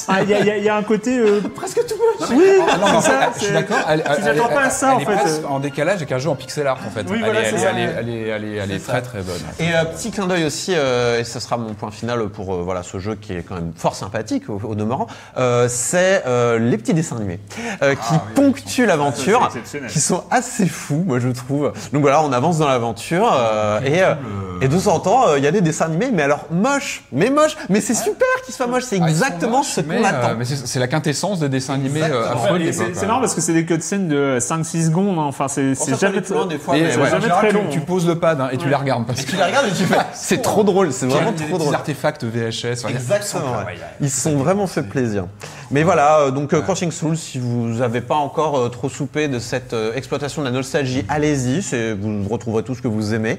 [0.09, 1.19] Ah, Il y, a- y y un côté.
[1.19, 1.95] euh, Presque tout
[2.33, 3.31] oui, Ah non, fait, ça.
[3.39, 3.77] je suis d'accord.
[3.89, 5.13] Elle, Tu t'attends pas à ça elle en est fait.
[5.23, 7.05] presque en décalage avec un jeu en pixel art en fait.
[7.09, 7.95] Oui, elle, voilà, est, elle, est, elle, est, ouais.
[7.99, 9.35] elle est, elle est, elle est très très bonne.
[9.59, 12.63] Et euh, petit clin d'œil aussi, euh, et ce sera mon point final pour euh,
[12.63, 15.07] voilà ce jeu qui est quand même fort sympathique au, au demeurant,
[15.37, 17.41] euh, c'est euh, les petits dessins animés
[17.83, 19.51] euh, qui ponctuent l'aventure,
[19.89, 21.73] qui sont assez fous, moi je trouve.
[21.93, 24.15] Donc voilà, on avance dans l'aventure euh, et, euh,
[24.63, 27.03] et de temps en temps, euh, il y a des dessins animés mais alors moche,
[27.13, 29.81] mais moche, mais c'est super qu'il soit moche, c'est Ah, ils sont exactement moches, ce
[29.81, 30.35] qu'on mais, euh, attend.
[30.39, 32.43] mais c'est c'est la quintessence des dessins animés euh, Exactement.
[32.45, 32.87] affreux de Et l'époque.
[32.95, 35.23] c'est marrant parce que c'est des cutscenes de 5-6 secondes, hein.
[35.25, 36.99] enfin c'est Pour c'est ça, ça jamais va plus loin des fois, Et, mais c'est
[36.99, 37.83] ouais, jamais en général, très tu- long, Tu hein.
[37.87, 39.85] poses le pad hein, et tu les regardes parce que Tu la regardes et tu
[39.85, 41.75] fais, c'est trop drôle, c'est vraiment des trop drôle.
[41.75, 42.79] artefacts VHS.
[42.85, 43.57] enfin, il y a- Exactement.
[43.59, 43.75] Ouais.
[44.01, 45.27] Ils se sont vraiment fait plaisir.
[45.71, 49.29] Mais voilà, euh, donc euh, Crossing Souls, si vous n'avez pas encore euh, trop soupé
[49.29, 53.15] de cette euh, exploitation de la nostalgie, allez-y, c'est- vous retrouverez tout ce que vous
[53.15, 53.39] aimez.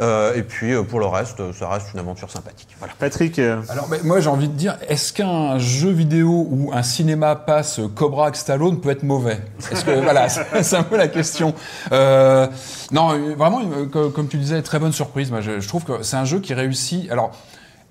[0.00, 2.68] Euh, et puis euh, pour le reste, euh, ça reste une aventure sympathique.
[2.78, 2.94] Voilà.
[2.98, 6.82] Patrick, euh, Alors, mais moi, j'ai envie de dire, est-ce qu'un jeu vidéo ou un
[6.82, 9.40] cinéma passe Cobra avec Stallone peut être mauvais?
[9.70, 11.54] Est-ce que voilà, c'est un peu la question.
[11.92, 12.46] Euh,
[12.90, 15.30] non, vraiment, euh, co- comme tu disais, très bonne surprise.
[15.30, 17.10] Moi, je, je trouve que c'est un jeu qui réussit.
[17.10, 17.32] Alors.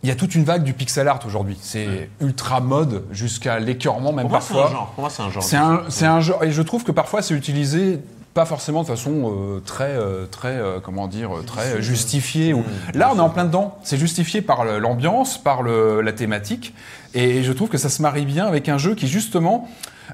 [0.04, 1.58] Il y a toute une vague du pixel art aujourd'hui.
[1.64, 4.90] C'est ultra mode jusqu'à l'écœurement même Pour moi, c'est parfois.
[4.94, 5.42] Pour moi, c'est un genre.
[5.42, 8.02] C'est un, c'est un genre, et je trouve que parfois c'est utilisé
[8.36, 12.54] pas forcément de façon euh, très, euh, très, euh, comment dire, euh, très justifiée.
[12.54, 12.64] Ou...
[12.94, 13.80] Là, on est en plein dedans.
[13.82, 16.74] C'est justifié par l'ambiance, par le, la thématique,
[17.14, 19.70] et je trouve que ça se marie bien avec un jeu qui justement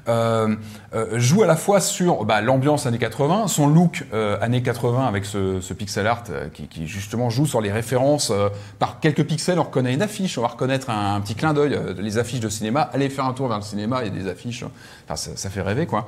[0.06, 5.24] joue à la fois sur bah, l'ambiance années 80, son look euh, années 80 avec
[5.24, 8.30] ce, ce pixel art euh, qui, qui justement joue sur les références.
[8.30, 8.48] euh,
[8.78, 11.74] par quelques pixels, on reconnaît une affiche, on va reconnaître un, un petit clin d'œil,
[11.74, 12.90] euh, les affiches de cinéma.
[12.92, 14.64] Allez faire un tour vers le cinéma, il y a des affiches.
[15.04, 16.06] Enfin, ça, ça fait rêver, quoi.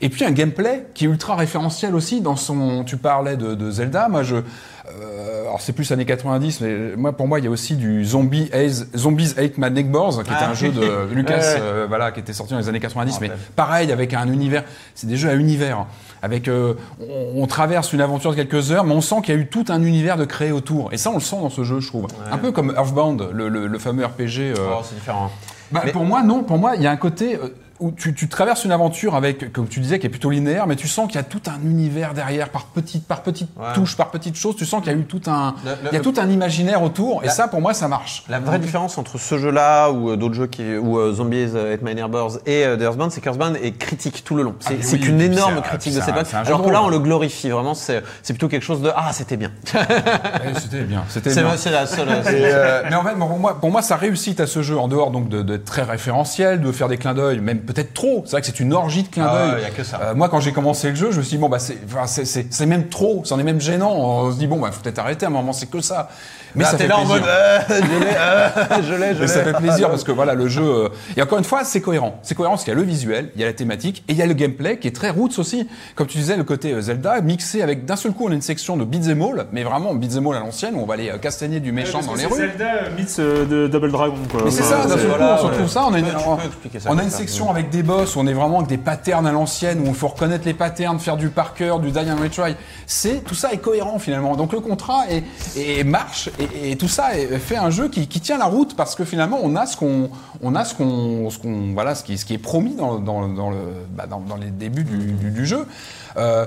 [0.00, 2.84] Et puis un gameplay qui est ultra référentiel aussi dans son.
[2.84, 4.36] Tu parlais de, de Zelda, moi je.
[5.02, 8.04] Euh, alors c'est plus années 90, mais moi pour moi il y a aussi du
[8.04, 8.50] Zombie
[8.96, 10.50] Zombies Hate My Neighbors, qui était Ah.
[10.50, 13.20] un jeu de Lucas, Ouais, euh, voilà, qui était sorti dans les années 90, Je
[13.20, 14.64] mais pareil avec un univers.
[14.94, 15.86] C'est des jeux à univers.
[16.22, 19.38] Avec, euh, on, on traverse une aventure de quelques heures, mais on sent qu'il y
[19.38, 20.92] a eu tout un univers de créé autour.
[20.92, 22.06] Et ça, on le sent dans ce jeu, je trouve.
[22.32, 24.54] Un peu comme Earthbound, le, le- le fameux RPG.
[24.56, 25.30] Oh, c'est différent.
[25.70, 26.42] bah, Mais- Pour moi, non.
[26.42, 27.38] Pour moi, il y a un côté
[27.80, 30.76] où tu, tu traverses une aventure avec, comme tu disais, qui est plutôt linéaire, mais
[30.76, 33.72] tu sens qu'il y a tout un univers derrière, par petite, par petite Ouais.
[33.74, 34.56] touche, par petite chose.
[34.56, 36.28] Tu sens qu'il y a eu tout un, Le- le- il y a tout un
[36.28, 37.24] imaginaire autour.
[37.24, 38.24] Et ça, pour moi, ça marche.
[38.28, 41.74] La vraie différence entre ce jeu-là ou euh, d'autres jeux qui, ou euh, Zombies euh,
[41.74, 44.54] Hate My Neighbors et euh, The Earthbound, c'est qu'Earthbound est critique tout le long.
[44.60, 46.32] C'est Ah, oui, puis énorme critique de cette boîte.
[46.34, 47.74] Alors que là, on le glorifie vraiment.
[47.74, 49.50] C'est plutôt quelque chose de ah, c'était bien.
[50.60, 51.04] C'était bien.
[51.08, 51.56] C'était C'est bien.
[51.56, 52.08] c'est la seule.
[52.08, 55.10] Euh, mais en fait, pour moi, pour moi, sa réussite à ce jeu, en dehors
[55.10, 58.22] donc de- d'être très référentiel, de faire des clins d'œil, même peut-être trop.
[58.24, 59.64] C'est vrai que c'est une orgie de clins Ah d'œil.
[60.00, 62.06] Euh, moi, quand j'ai commencé le jeu, je me suis dit bon bah c'est, enfin,
[62.06, 63.22] c'est, c'est, c'est même trop.
[63.24, 63.92] C'en est même gênant.
[63.94, 65.26] On se dit bon bah faut peut-être arrêter.
[65.26, 66.08] À un moment, c'est que ça.
[66.54, 67.16] Mais Là, ça fait là en plaisir.
[67.20, 68.48] mode euh, je l'ai, euh,
[68.88, 69.52] je l'ai, je Mais ça l'ai.
[69.52, 72.18] fait plaisir parce que voilà le jeu euh, et encore une fois c'est cohérent.
[72.22, 74.16] C'est cohérent parce qu'il y a le visuel, il y a la thématique et il
[74.18, 75.68] y a le gameplay qui est très roots aussi.
[75.96, 78.78] Comme tu disais le côté Zelda mixé avec d'un seul coup on a une section
[78.78, 81.72] de beat'em all, mais vraiment beat'em all à l'ancienne où on va aller castagner du
[81.72, 82.36] méchant dans les rues.
[82.36, 82.64] Zelda
[83.18, 84.40] euh, de Double Dragon, quoi.
[84.44, 85.84] Mais c'est ça, d'un seul coup, on se retrouve ça.
[85.88, 87.18] On a une, on- a une ça.
[87.18, 89.94] section avec des boss où on est vraiment avec des patterns à l'ancienne, où il
[89.94, 92.54] faut reconnaître les patterns, faire du par cœur, du die and retry.
[92.86, 94.36] C'est, tout ça est cohérent finalement.
[94.36, 96.30] Donc le contrat est, marche
[96.62, 99.66] et, tout ça fait un jeu qui, tient la route parce que finalement on a
[99.66, 100.10] ce qu'on,
[100.42, 103.58] on a ce qu'on, ce qu'on, voilà, ce qui, est promis dans, dans, dans le,
[103.90, 105.66] bah, dans, les débuts du jeu.
[106.16, 106.46] Euh,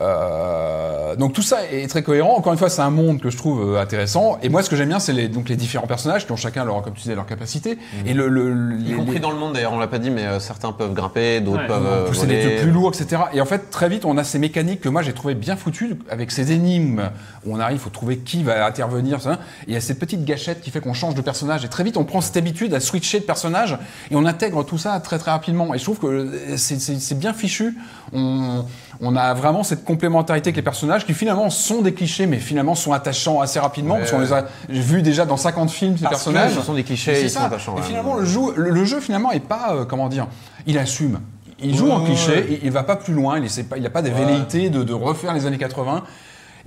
[0.00, 2.36] euh, donc tout ça est très cohérent.
[2.36, 4.38] Encore une fois, c'est un monde que je trouve euh, intéressant.
[4.42, 6.64] Et moi, ce que j'aime bien, c'est les, donc les différents personnages qui ont chacun
[6.64, 7.78] leur, comme tu disais, leur capacité.
[8.06, 10.10] Et le, le- Y les- compris les- dans le monde d'ailleurs, on l'a pas dit,
[10.10, 11.66] mais euh, certains peuvent grimper, d'autres Ouais.
[11.66, 12.36] peuvent euh, pousser voler.
[12.36, 13.22] des trucs plus lourds, etc.
[13.32, 15.96] Et en fait, très vite, on a ces mécaniques que moi j'ai trouvé bien foutues
[16.10, 17.10] avec ces énigmes
[17.44, 19.20] où on arrive, il faut trouver qui va intervenir.
[19.20, 19.32] ça.
[19.32, 21.64] Et il y a cette petite gâchette qui fait qu'on change de personnage.
[21.64, 23.76] Et très vite, on prend cette habitude à switcher de personnage
[24.10, 25.74] et on intègre tout ça très très rapidement.
[25.74, 27.74] Et je trouve que c'est- c'est c'est bien fichu.
[28.12, 28.64] On,
[29.00, 32.74] on a vraiment cette complémentarité avec les personnages qui finalement sont des clichés, mais finalement
[32.74, 36.02] sont attachants assez rapidement Ouais, parce qu'on les a vus déjà dans 50 films ces
[36.02, 36.54] Parce personnages.
[36.54, 37.46] ce sont des clichés, ils sont ça.
[37.46, 37.86] attachants, Et ouais.
[37.86, 40.26] finalement, le jeu, le, le jeu finalement est pas, euh, comment dire,
[40.66, 41.20] il assume.
[41.60, 44.10] Il joue en cliché, il, il va pas plus loin, il essaie pas, pas des
[44.10, 46.04] velléités de, de refaire les années 80.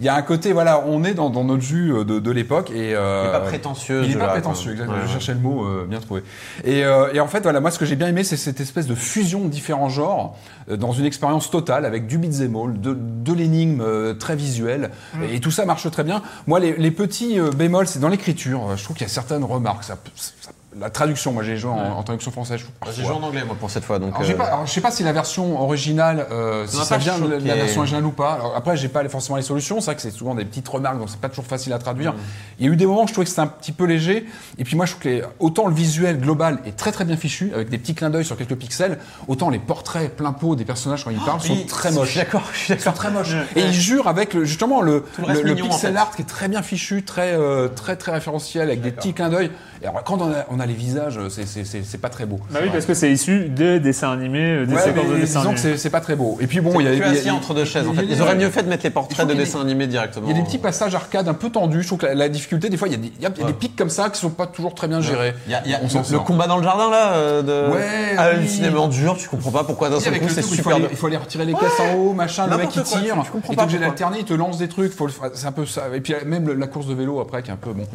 [0.01, 2.31] Il y a un côté, voilà, on est dans, dans notre jus euh, de, de
[2.31, 4.97] l'époque et euh, Il est pas prétentieux, Il est ce pas prétentieux, exactement.
[4.97, 6.23] Ouais, Je cherchais le mot euh, bien trouvé.
[6.63, 8.87] Et, euh, et en fait, voilà, moi, ce que j'ai bien aimé, c'est cette espèce
[8.87, 10.35] de fusion de différents genres
[10.71, 14.89] euh, dans une expérience totale avec du beat'em all, de, de l'énigme euh, très visuelle,
[15.31, 16.23] et tout ça marche très bien.
[16.47, 18.75] Moi, les, les petits bémols, c'est dans l'écriture.
[18.75, 19.83] Je trouve qu'il y a certaines remarques.
[19.83, 22.61] Ça, ça- la traduction, moi, j'ai joué en, en traduction française.
[22.61, 24.11] trouve, J'ai joué en anglais moi pour cette fois, donc.
[24.13, 26.97] Alors, j'ai euh, pas, alors, je sais pas si la version originale, euh, si ça
[26.97, 28.33] vient de la- version originale ou pas.
[28.33, 29.81] Alors, après, j'ai pas forcément les solutions.
[29.81, 31.81] C'est vrai que c'est souvent des petites remarques, donc c'est pas toujours facile à Mm.
[31.81, 32.13] traduire.
[32.59, 34.25] Il y a eu des moments où je trouvais que c'était un petit peu léger.
[34.57, 37.17] Et puis moi, je trouve que les- autant le visuel global est très très bien
[37.17, 38.97] fichu, avec des petits clins d'œil sur quelques pixels,
[39.27, 42.09] autant les portraits plein pot des personnages quand ils parlent sont oui, très je moches.
[42.11, 42.93] suis d'accord, je suis d'accord.
[42.93, 43.33] très moches.
[43.33, 43.45] Ouais.
[43.57, 45.99] Et ils jurent avec le, justement le, le reste le- le mignon, en pixel fait.
[45.99, 49.29] art qui est très bien fichu, très euh, très très référentiel, avec des petits clins
[49.29, 49.51] d'œil.
[49.83, 52.39] Alors, quand on a, on a les visages, c'est- c'est c'est- c'est pas très beau.
[52.51, 55.39] Bah oui, parce que c'est issu des dessins animés, euh, des Ouais, séquences de dessins
[55.39, 55.57] disons que animés.
[55.73, 56.37] c'est c'est pas très beau.
[56.39, 57.87] Et puis bon, il y a, tu il assis il entre deux chaises.
[57.87, 58.05] En il fait.
[58.05, 60.27] Ils auraient mieux fait de mettre les portraits de dessins animés directement.
[60.29, 61.81] Il y a des petits passages arcade un peu tendus.
[61.81, 63.29] Je trouve que la, la difficulté, des fois, il y a des, il y a
[63.29, 63.53] des Ouais.
[63.53, 65.33] pics comme ça qui sont pas toujours très bien gérés.
[65.47, 67.41] Il y a, il y a On s'en le, combat dans le jardin là, euh,
[67.41, 68.95] de Ouais, hallucinément oui.
[68.95, 69.17] dur.
[69.17, 71.53] Tu comprends pas pourquoi d'un seul coup c'est il super il faut aller retirer les
[71.53, 73.79] caisses en haut, machin, le mec il tire, tu- comprends pas pourquoi.
[73.79, 75.85] l'alterner, il te lance des trucs, faut le faire- c'est un peu ça.
[75.95, 77.87] Et puis même la course de vélo après qui est un peu bon.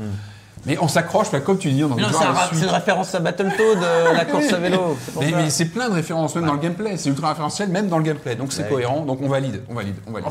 [0.67, 2.71] Mais on s'accroche, là, comme tu dis, on en Mais non, c'est un c'est une
[2.71, 4.97] référence à Battletoad, euh, la course à vélo.
[5.21, 6.97] c'est Mais, c'est plein de références, même dans le gameplay.
[6.97, 8.35] C'est ultra référentiel, même dans le gameplay.
[8.35, 8.69] Donc c'est Ouais.
[8.69, 9.01] cohérent.
[9.07, 10.29] Donc on valide, on valide, on valide.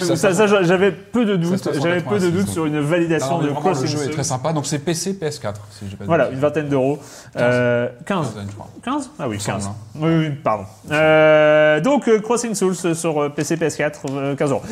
[0.16, 3.32] Ça, ça, j'a- j'avais peu de doutes, j'avais peu de 86, doutes sur une validation
[3.32, 4.12] Non, de vraiment, le Crossing jeu est Souls.
[4.12, 4.52] très sympa.
[4.52, 5.54] Donc c'est PC, PS4.
[5.70, 6.98] Si j'ai pas de Voilà, une vingtaine d'euros.
[7.36, 8.26] Euh, 15.
[8.28, 8.68] Quinzaine, je crois.
[8.84, 9.62] 15 Ah oui, Il me 15.
[9.62, 10.64] semble, Oui, oui, pardon.
[10.90, 14.62] Euh, donc, euh, Crossing Souls euh, sur euh, PC, PS4, euh, 15 euros.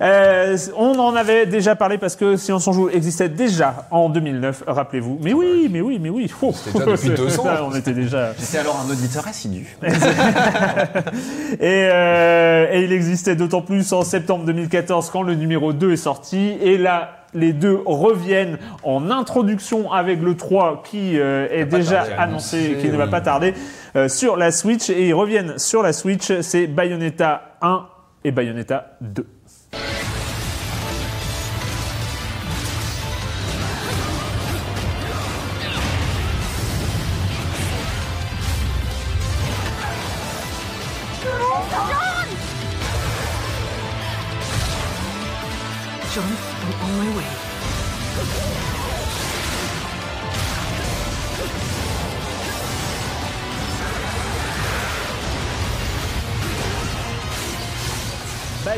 [0.00, 4.53] Euh, on en avait déjà parlé parce que Silence on Joue existait déjà en 2009,
[4.66, 5.18] rappelez-vous.
[5.22, 6.30] Mais oui, mais oui, mais oui.
[6.42, 7.38] Oh, C'était déjà depuis.
[7.62, 8.32] On était déjà...
[8.38, 9.76] J'étais alors un auditeur assidu.
[11.60, 15.96] Et, euh, et il existait d'autant plus en septembre 2014 quand le numéro 2 est
[15.96, 16.56] sorti.
[16.60, 22.78] Et là, les deux reviennent en introduction avec le 3 qui euh, est déjà annoncé,
[22.80, 23.54] qui ne va pas tarder,
[23.96, 24.90] euh, sur la Switch.
[24.90, 27.86] Et ils reviennent sur la Switch, c'est Bayonetta 1
[28.24, 29.26] et Bayonetta 2.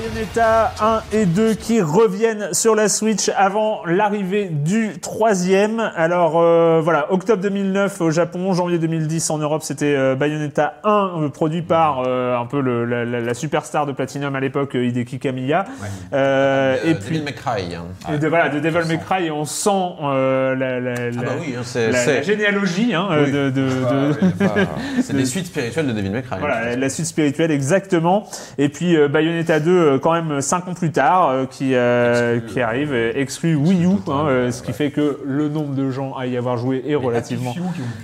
[0.00, 5.80] Bayonetta 1 et 2 qui reviennent sur la Switch avant l'arrivée du troisième.
[5.96, 10.90] Alors euh, voilà, octobre 2009 au Japon, janvier 2010 en Europe, c'était euh, Bayonetta 1,
[11.22, 15.18] euh, produit par un peu le- la, la- la superstar de Platinum à l'époque, Hideki
[15.18, 15.64] Kamiya.
[16.12, 17.74] Et puis Devil May Cry.
[17.74, 18.12] hein.
[18.14, 19.70] et de, voilà, de Devil May Cry, et on sent
[20.02, 23.32] la, hein, généalogie hein, Oui.
[23.32, 23.52] de,
[25.02, 26.36] c'est des suites spirituelles de Devil May Cry.
[26.38, 28.28] Voilà, la suite spirituelle, exactement.
[28.58, 32.60] Et puis Bayonetta 2, euh, quand même 5 ans plus tard, euh, qui, euh, qui
[32.60, 36.14] arrive, euh, exclu Wii U, hein, euh, ce qui fait que le nombre de gens
[36.14, 37.54] à y avoir joué est relativement...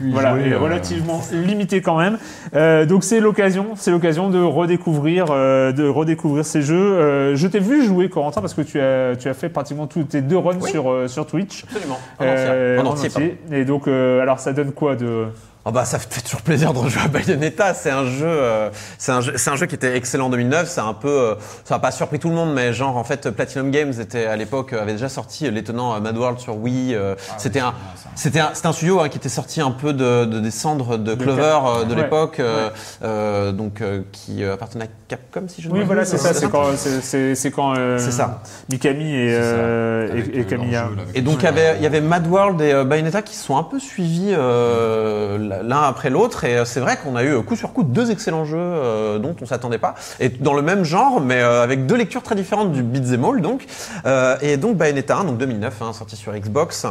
[0.01, 2.19] Voilà, jouer, est euh, relativement limité quand même.
[2.55, 6.75] Euh, donc c'est l'occasion, c'est l'occasion de redécouvrir, euh, de redécouvrir ces jeux.
[6.77, 10.05] Euh, je t'ai vu jouer Corentin parce que tu as, tu as fait pratiquement tous
[10.05, 10.71] tes deux runs Oui.
[10.71, 11.65] sur, euh, sur Twitch.
[11.65, 11.99] Absolument.
[12.19, 12.79] En entier.
[12.79, 13.39] En en entier, entier.
[13.53, 15.27] Et donc, euh, alors ça donne quoi de
[15.65, 17.73] Oh bah ça fait toujours plaisir de rejouer à Bayonetta.
[17.75, 20.69] C'est un jeu, euh, c'est un jeu, c'est un jeu qui était excellent en 2009.
[20.69, 21.35] C'est un peu, euh,
[21.65, 24.35] ça n'a pas surpris tout le monde, mais genre en fait Platinum Games était à
[24.35, 26.97] l'époque avait déjà sorti l'étonnant euh, Mad World sur Wii.
[26.97, 27.75] euh, c'était un,
[28.17, 30.99] c'était un, c'était un studio hein, qui était sorti un peu de, de des cendres
[30.99, 32.03] de Clover euh, de Ouais.
[32.03, 32.69] l'époque, euh,
[33.05, 36.19] euh, donc euh, qui euh, appartenait à Capcom si je ne Oui, me voilà, trompe.
[36.19, 36.35] c'est ça.
[36.35, 38.43] C'est quand, c'est, quand euh, C'est ça.
[38.69, 39.39] Mikami et, ça.
[39.39, 40.83] euh, et, et euh, Camilla.
[40.97, 43.37] là, Et donc il y avait, il y avait Mad World et euh, Bayonetta qui
[43.37, 46.45] se sont un peu suivis euh, l'un après l'autre.
[46.45, 49.19] Et euh, c'est vrai qu'on a eu euh, coup sur coup deux excellents jeux euh,
[49.19, 49.95] dont on s'attendait pas.
[50.21, 53.41] Et dans le même genre, mais euh, avec deux lectures très différentes du beat'em all
[53.41, 53.67] donc.
[54.07, 56.87] Euh, et donc Bayonetta 1, donc 2009, hein, sorti sur Xbox,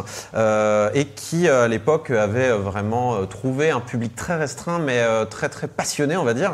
[0.93, 6.18] et qui à l'époque avait vraiment trouvé un public très restreint, mais très très passionné,
[6.18, 6.53] on va dire,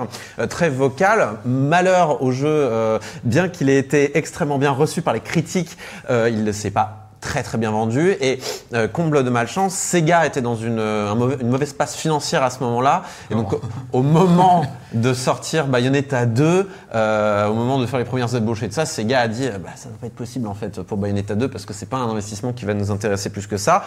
[0.50, 1.30] très vocal.
[1.46, 5.78] Malheur au jeu, bien qu'il ait été extrêmement bien reçu par les critiques,
[6.10, 8.16] il ne s'est pas très très bien vendu.
[8.22, 8.40] Et
[8.74, 12.44] euh, comble de malchance, Sega était dans une, euh, un mauvais- une mauvaise passe financière
[12.44, 13.04] à ce moment-là.
[13.32, 13.62] Et donc au,
[13.94, 18.68] au moment de sortir Bayonetta 2, euh, au moment de faire les premières ébauches et
[18.68, 20.98] de ça, Sega a dit bah, ça ne va pas être possible en fait pour
[20.98, 23.84] Bayonetta 2 parce que c'est pas un investissement qui va nous intéresser plus que ça.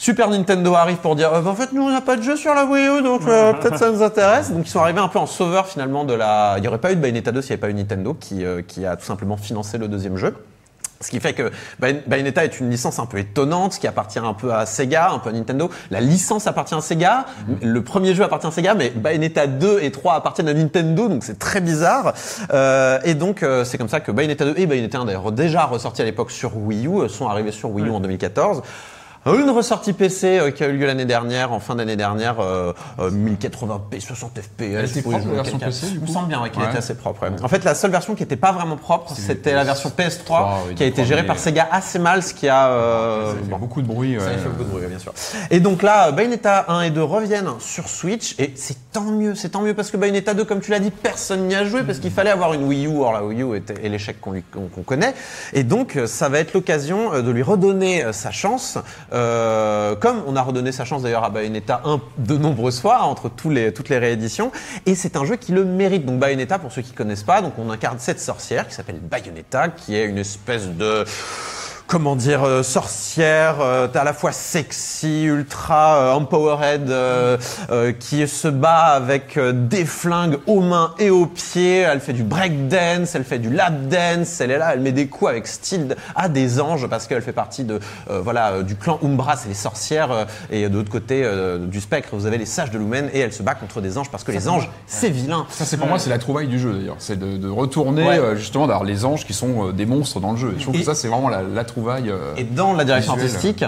[0.00, 2.36] Super Nintendo arrive pour dire euh, bah, en fait nous on n'a pas de jeu
[2.36, 4.52] sur la Wii U donc euh, peut-être ça nous intéresse.
[4.52, 6.92] Donc ils sont arrivés un peu en sauveur finalement de la il n'y aurait pas
[6.92, 9.04] eu de Bayonetta 2 s'il n'y avait pas eu Nintendo qui, euh, qui a tout
[9.04, 10.34] simplement financé le deuxième jeu
[11.00, 14.34] ce qui fait que Bay- Bayonetta est une licence un peu étonnante qui appartient un
[14.34, 15.70] peu à Sega, un peu à Nintendo.
[15.90, 17.26] La licence appartient à Sega,
[17.62, 21.24] le premier jeu appartient à Sega, mais Bayonetta 2 et 3 appartiennent à Nintendo, donc
[21.24, 22.14] c'est très bizarre.
[22.52, 25.64] Euh, et donc euh, c'est comme ça que Bayonetta 2 et Bayonetta 1 d'ailleurs déjà
[25.64, 28.62] ressortis à l'époque sur Wii U euh, sont arrivés sur Wii U en 2014.
[29.34, 32.72] Une ressortie PC euh, qui a eu lieu l'année dernière, en fin d'année dernière, euh,
[32.98, 34.62] euh, 1080p, 60 FPS.
[34.62, 35.58] Elle était pour y propre, la version.
[35.58, 36.68] PC, du Il me coup semble bien ouais, qu'elle Ouais.
[36.68, 37.22] était assez propre.
[37.22, 37.30] ouais.
[37.42, 39.92] En fait, la seule version qui était pas vraiment propre, C'est c'était la PS3, version
[39.96, 43.34] PS3 oui, qui a été gérée par Sega assez mal, ce qui a euh, Ça
[43.38, 44.16] fait bon, beaucoup de bruit.
[44.18, 44.36] ça a ouais.
[44.38, 45.12] fait beaucoup de bruit, bien sûr.
[45.50, 49.50] Et donc là, Bayonetta 1 et 2 reviennent sur Switch et c'est tant mieux, c'est
[49.50, 51.98] tant mieux parce que Bayonetta 2, comme tu l'as dit, personne n'y a joué parce
[51.98, 52.98] qu'il fallait avoir une Wii U.
[52.98, 55.14] Or la Wii U était est l'échec qu'on lui- qu'on qu'on connaît.
[55.52, 58.78] Et donc euh, ça va être l'occasion euh, de lui redonner euh, sa chance
[59.12, 59.17] euh,
[60.00, 63.88] comme on a redonné sa chance d'ailleurs à Bayonetta 1 de nombreuses fois entre toutes
[63.88, 64.52] les rééditions,
[64.86, 66.04] et c'est un jeu qui le mérite.
[66.04, 69.68] Donc Bayonetta, pour ceux qui connaissent pas, donc on incarne cette sorcière qui s'appelle Bayonetta,
[69.68, 71.04] qui est une espèce de
[71.88, 77.38] comment dire, euh, sorcière, euh, à la fois sexy, ultra euh, empowered, euh,
[77.70, 81.78] euh, qui se bat avec euh, des flingues aux mains et aux pieds.
[81.78, 84.38] Elle fait du breakdance, elle fait du lap dance.
[84.42, 87.32] Elle est là, elle met des coups avec style à des anges parce qu'elle fait
[87.32, 87.80] partie de
[88.10, 90.12] euh, voilà euh, du clan Umbra, c'est les sorcières.
[90.12, 93.20] euh, et de l'autre côté euh, du spectre, vous avez les sages de Lumen et
[93.20, 95.46] elle se bat contre des anges parce que les anges, c'est vilain.
[95.48, 96.96] Ça, c'est pour moi, c'est la trouvaille du jeu d'ailleurs.
[96.98, 98.18] C'est de, de retourner Ouais.
[98.18, 100.52] euh, justement d'avoir les anges qui sont euh, des monstres dans le jeu.
[100.54, 101.77] Et je trouve Et- que ça, c'est vraiment la, la trouvaille.
[101.86, 103.30] Euh, Et dans la direction visuelle.
[103.34, 103.64] artistique,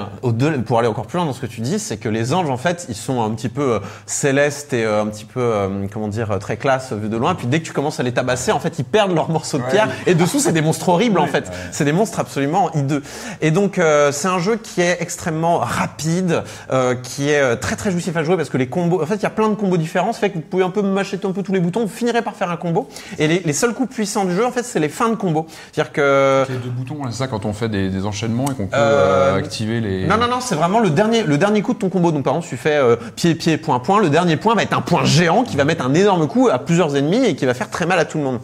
[0.66, 2.56] pour aller encore plus loin dans ce que tu dis, c'est que les anges, en
[2.56, 5.52] fait, ils sont un petit peu euh, célestes et euh, un petit peu,
[5.92, 7.34] comment dire, très classe vu de loin.
[7.34, 9.62] Puis dès que tu commences à les tabasser, en fait, ils perdent leurs morceaux de
[9.64, 9.70] Ouais.
[9.70, 9.88] pierre.
[10.06, 11.50] Et dessous, c'est des monstres horribles, en fait.
[11.72, 13.02] C'est des monstres absolument hideux.
[13.40, 16.42] Et donc, euh, c'est un jeu qui est extrêmement rapide,
[16.72, 19.22] euh, qui est très très jouissif à jouer parce que les combos, en fait, il
[19.22, 20.12] y a plein de combos différents.
[20.12, 21.80] Ça fait que vous pouvez un peu mâcher un peu tous les boutons.
[21.82, 22.88] Vous finirez par faire un combo.
[23.18, 25.46] Et les, les seuls coups puissants du jeu, en fait, c'est les fins de combo.
[25.72, 28.66] C'est-à-dire que a deux boutons, c'est ça quand on fait des, des enchaînements et qu'on
[28.66, 30.06] peut Euh, euh, activer les.
[30.06, 32.12] Non, non, non, c'est vraiment le dernier, le dernier coup de ton combo.
[32.12, 34.00] Donc, par exemple, tu fais euh, pied, pied, point, point.
[34.00, 36.58] Le dernier point va être un point géant qui va mettre un énorme coup à
[36.58, 38.40] plusieurs ennemis et qui va faire très mal à tout le monde.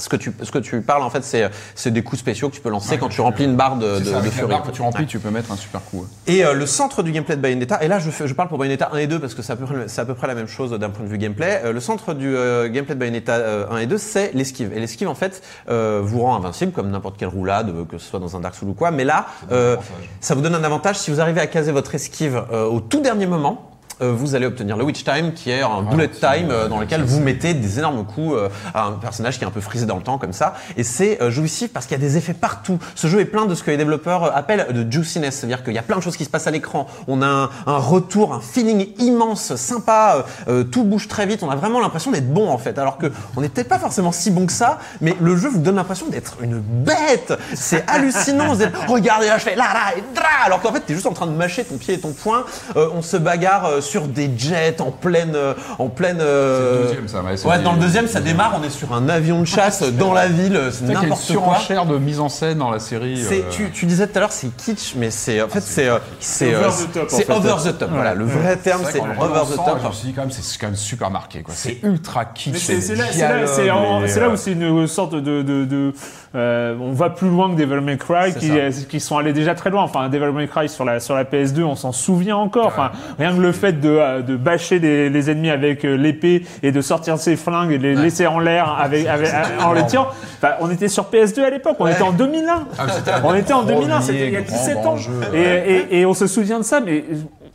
[0.00, 2.54] Ce que tu, ce que tu parles, en fait, c'est, c'est des coups spéciaux que
[2.54, 4.48] tu peux lancer Ouais, quand tu remplis une barre de, de, ça, de furie.
[4.48, 5.08] barre que tu remplis, Ouais.
[5.08, 6.06] tu peux mettre un super coup.
[6.28, 8.58] Et euh, le centre du gameplay de Bayonetta, et là je, fais- je parle pour
[8.58, 10.34] Bayonetta 1 et 2 parce que c'est à peu près, c'est à peu près la
[10.36, 11.62] même chose d'un point de vue gameplay.
[11.64, 14.72] Euh, le centre du euh, gameplay de Bayonetta euh, 1 et 2, c'est l'esquive.
[14.72, 18.08] Et l'esquive, en fait, euh, vous rend invincible comme n'importe quelle roulade, euh, que ce
[18.08, 18.92] soit dans un Dark Souls ou quoi.
[18.92, 19.76] Mais là, euh,
[20.20, 23.00] ça vous donne un avantage si vous arrivez à caser votre esquive euh, au tout
[23.00, 23.67] dernier moment.
[24.00, 26.80] Euh, vous allez obtenir le Witch Time, qui est un bullet c'est, time euh, dans
[26.80, 29.86] lequel vous mettez des énormes coups euh, à un personnage qui est un peu frisé
[29.86, 30.54] dans le temps comme ça.
[30.76, 32.78] Et c'est euh, jouissif parce qu'il y a des effets partout.
[32.94, 35.78] Ce jeu est plein de ce que les développeurs appellent de juiciness, c'est-à-dire qu'il y
[35.78, 36.86] a plein de choses qui se passent à l'écran.
[37.06, 40.24] On a un, un retour, un feeling immense, sympa.
[40.48, 41.42] euh, tout bouge très vite.
[41.42, 44.12] On a vraiment l'impression d'être bon en fait, alors que on n'est peut-être pas forcément
[44.12, 47.32] si bon que ça, mais le jeu vous donne l'impression d'être une bête.
[47.54, 48.54] C'est hallucinant.
[48.54, 51.06] Vous êtes, regardez là, je fais là là et dra, alors qu'en fait t'es juste
[51.06, 52.44] en train de mâcher ton pied et ton poing.
[52.76, 56.18] Euh, on se bagarre euh, sur des jets en pleine, euh, en pleine.
[56.20, 58.58] euh, C'est le deuxième, ça, ouais, c'est dans le deuxième, ça démarre.
[58.60, 60.60] On est sur un avion de chasse dans la ville.
[60.70, 61.16] C'est C'est une n'importe quoi.
[61.18, 63.22] surenchère de mise en scène dans la série.
[63.22, 65.88] C'est, euh, tu, tu disais tout à l'heure, c'est kitsch, mais c'est en fait c'est
[65.88, 67.32] euh, c'est over euh, the top, en c'est fait.
[67.32, 67.90] over the top.
[67.90, 69.78] Voilà, le vrai terme vrai c'est qu'en over the relançant, top.
[69.82, 71.42] Je me suis dit quand même, c'est quand même super marqué.
[71.42, 71.54] quoi.
[71.56, 72.52] C'est ultra kitsch.
[72.52, 75.64] Mais c'est c'est là, c'est là- c'est en- c'est où c'est une sorte de, de,
[75.64, 75.92] de-
[76.34, 78.50] euh, on va plus loin que Devil May Cry, qui,
[78.88, 79.82] qui sont allés déjà très loin.
[79.82, 82.66] Enfin, Devil May Cry sur la sur la PS2, on s'en souvient encore.
[82.66, 86.44] Enfin, rien que le fait de euh, de bâcher les, les ennemis avec euh, l'épée
[86.62, 89.30] et de sortir ses flingues et de les laisser en l'air avec, avec
[89.62, 90.08] en les tirant.
[90.36, 92.66] Enfin, on était sur PS2 à l'époque, on était en 2001.
[92.78, 92.86] Ah,
[93.24, 94.96] on était en premier 2001, c'était il y a grand, 17 grand ans.
[94.96, 97.04] jeu, et, et, et on se souvient de ça, mais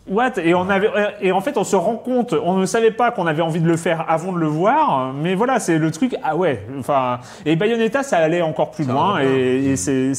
[0.08, 0.32] what?
[0.38, 0.89] Et on avait
[1.22, 3.68] et en fait on se rend compte, on ne savait pas qu'on avait envie de
[3.68, 6.16] le faire avant de le voir, mais voilà, c'est le truc.
[6.24, 10.14] Ah ouais, enfin et Bayonetta ça allait encore plus loin et, et c'est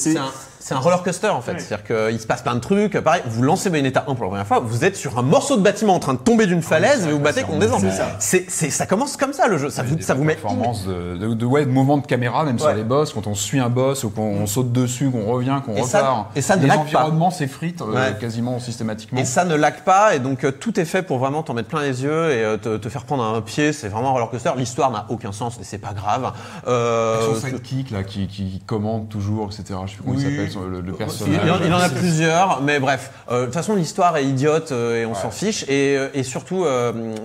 [0.66, 1.52] c'est un, roller coaster en fait.
[1.52, 1.58] Ouais.
[1.58, 2.98] C'est-à-dire qu'il se passe plein de trucs.
[3.00, 5.62] Pareil, vous lancez Bayonetta 1 pour la première fois, vous êtes sur un morceau de
[5.62, 7.82] bâtiment en train de tomber d'une falaise et vous battez contre des anges.
[8.18, 9.68] C'est, c'est, ça commence comme ça le jeu.
[9.68, 10.34] Ça vous, ça vous met.
[10.34, 13.34] performance de, de, de, ouais, de mouvement de caméra, même sur les boss, quand on
[13.34, 16.28] suit un boss ou qu'on on saute dessus, qu'on revient, qu'on repart.
[16.34, 16.82] et ça ne les lag pas.
[16.82, 18.16] environnements s'effritent euh, Ouais.
[18.18, 19.20] quasiment systématiquement.
[19.20, 21.68] Et ça ne lag pas, et donc euh, tout est fait pour vraiment t'en mettre
[21.68, 23.72] plein les yeux et euh, te, te faire prendre un pied.
[23.72, 24.50] C'est vraiment un roller coaster.
[24.56, 26.32] L'histoire n'a aucun sens, et c'est pas grave.
[26.66, 29.78] Euh, son sidekick là, qui, qui commande toujours, etc.
[29.84, 30.30] Je sais plus comment il Oui.
[30.36, 31.40] s'appelle son- le, personnage.
[31.44, 33.10] il en, il en a plusieurs, mais bref.
[33.30, 35.64] Euh, De toute façon, l'histoire est idiote euh, et on s'en fiche.
[35.64, 36.66] Et, euh, et surtout,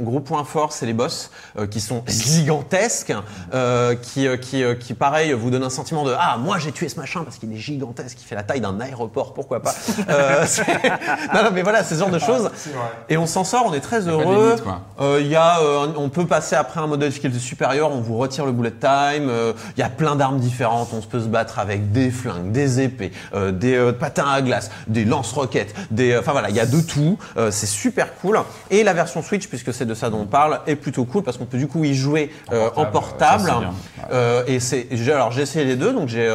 [0.02, 1.32] gros point fort, c'est les boss
[1.70, 3.14] qui sont gigantesques,
[4.02, 7.24] qui, qui, qui, pareil, vous donnent un sentiment de ah moi j'ai tué ce machin
[7.24, 9.74] parce qu'il est gigantesque, il fait la taille d'un aéroport, pourquoi pas.
[11.34, 12.50] Non, non, mais voilà, c'est ce genre de choses.
[13.08, 14.56] Et on s'en sort, on est très heureux.
[15.20, 15.60] Il y a,
[15.98, 19.32] on peut passer après un mode de difficulté supérieur, on vous retire le bullet time.
[19.78, 22.82] Il y a plein d'armes différentes, on se peut se battre avec des flingues, des
[22.82, 26.60] épées, euh, des euh, patins à glace, des lance-roquettes, des, euh, enfin voilà, il y
[26.60, 27.18] a de tout.
[27.52, 28.40] c'est super cool.
[28.70, 31.38] Et la version Switch, puisque c'est de ça dont on parle, est plutôt cool parce
[31.38, 32.32] qu'on peut du coup y jouer
[32.76, 33.52] en portable.
[34.10, 36.30] ça, et c'est, alors j'ai essayé les deux, donc j'ai,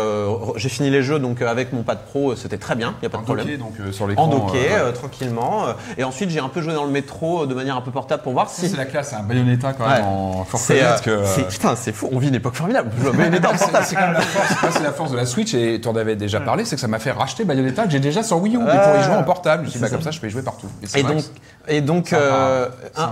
[0.57, 3.11] j'ai fini les jeux donc avec mon pad pro, c'était très bien, il y a
[3.11, 4.25] pas de problème docké, donc sur l'écran.
[4.25, 4.93] en docké, ouais.
[4.93, 5.67] tranquillement.
[5.97, 8.33] et ensuite, j'ai un peu joué dans le métro de manière un peu portable pour
[8.33, 8.69] voir si.
[8.69, 9.97] C'est la classe, un Bayonetta quand Ouais.
[9.97, 10.05] même.
[10.05, 11.49] En reconnaître que.
[11.49, 12.09] putain, c'est fou.
[12.13, 12.91] On vit une époque formidable.
[13.17, 13.85] Bayonetta en portable.
[13.89, 15.97] C'est quand même la force, ça, c'est la force de la Switch et tu en
[15.97, 18.57] avais déjà parlé, c'est que ça m'a fait racheter Bayonetta que j'ai déjà sur Wii
[18.57, 19.67] U, mais pour y jouer en portable.
[19.67, 20.67] Je suis bah, comme ça, je peux y jouer partout.
[21.69, 22.69] Et donc, et euh.
[22.95, 23.03] C'est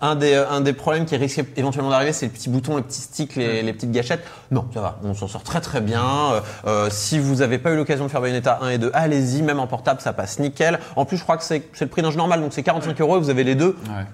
[0.00, 3.00] un, des, un des problèmes qui risque éventuellement d'arriver, c'est les petits boutons, les petits
[3.00, 4.24] sticks, les, les petites gâchettes.
[4.50, 6.04] Non, ça va, on s'en sort très très bien.
[6.04, 9.42] Euh, euh, si vous n'avez pas eu l'occasion de faire Bayonetta 1 et 2, allez-y,
[9.42, 10.80] même en portable, ça passe nickel.
[10.96, 13.00] En plus, je crois que c'est c'est le prix d'un jeu normal, donc c'est 45
[13.00, 13.76] euros et vous avez les deux.
[13.86, 14.04] Ouais.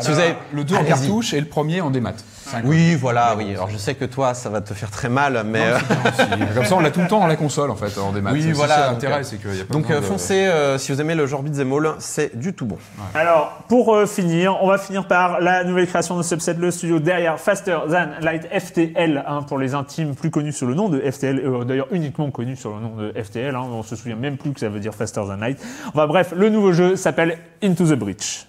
[0.00, 2.12] Si vous avez le 2 en cartouche et le premier en démat.
[2.64, 3.50] Oui, voilà, oui.
[3.54, 5.78] Alors je sais que toi, ça va te faire très mal, mais euh,
[6.54, 8.30] Comme ça, on l'a tout le temps dans la console, en fait, en démat.
[8.32, 10.92] Oui, voilà, l'intérêt, euh, c'est qu'il y a pas donc euh, de- foncez euh, si
[10.92, 12.78] vous aimez le genre beat'em all, c'est du tout bon.
[13.14, 17.00] Alors, pour euh, finir, on va finir par la nouvelle création de Subset, le studio
[17.00, 21.00] derrière Faster Than Light FTL, hein, pour les intimes plus connus sous le nom de
[21.00, 24.36] FTL, euh, d'ailleurs uniquement connus sur le nom de FTL, hein, on se souvient même
[24.36, 25.58] plus que ça veut dire Faster Than Light.
[25.88, 28.46] Enfin bref, le nouveau jeu s'appelle Into the Breach.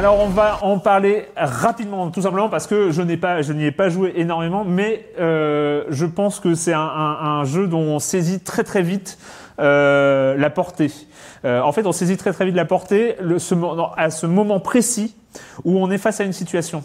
[0.00, 4.14] Alors on va en parler rapidement, tout simplement parce que je n'y ai pas joué
[4.16, 9.18] énormément, mais euh, je pense que c'est un, jeu dont on saisit très très vite
[9.58, 10.90] euh, la portée.
[11.44, 13.16] Euh, en fait, on saisit très très vite la portée
[13.98, 15.14] à ce moment précis
[15.64, 16.82] où on est face à une situation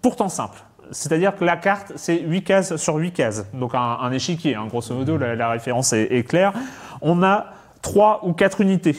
[0.00, 0.64] pourtant simple.
[0.90, 3.44] C'est-à-dire que la carte, c'est 8 cases sur 8 cases.
[3.52, 6.54] Donc un, échiquier, hein, grosso modo, la, référence est, claire.
[7.02, 7.44] On a
[7.82, 8.96] 3 ou 4 unités.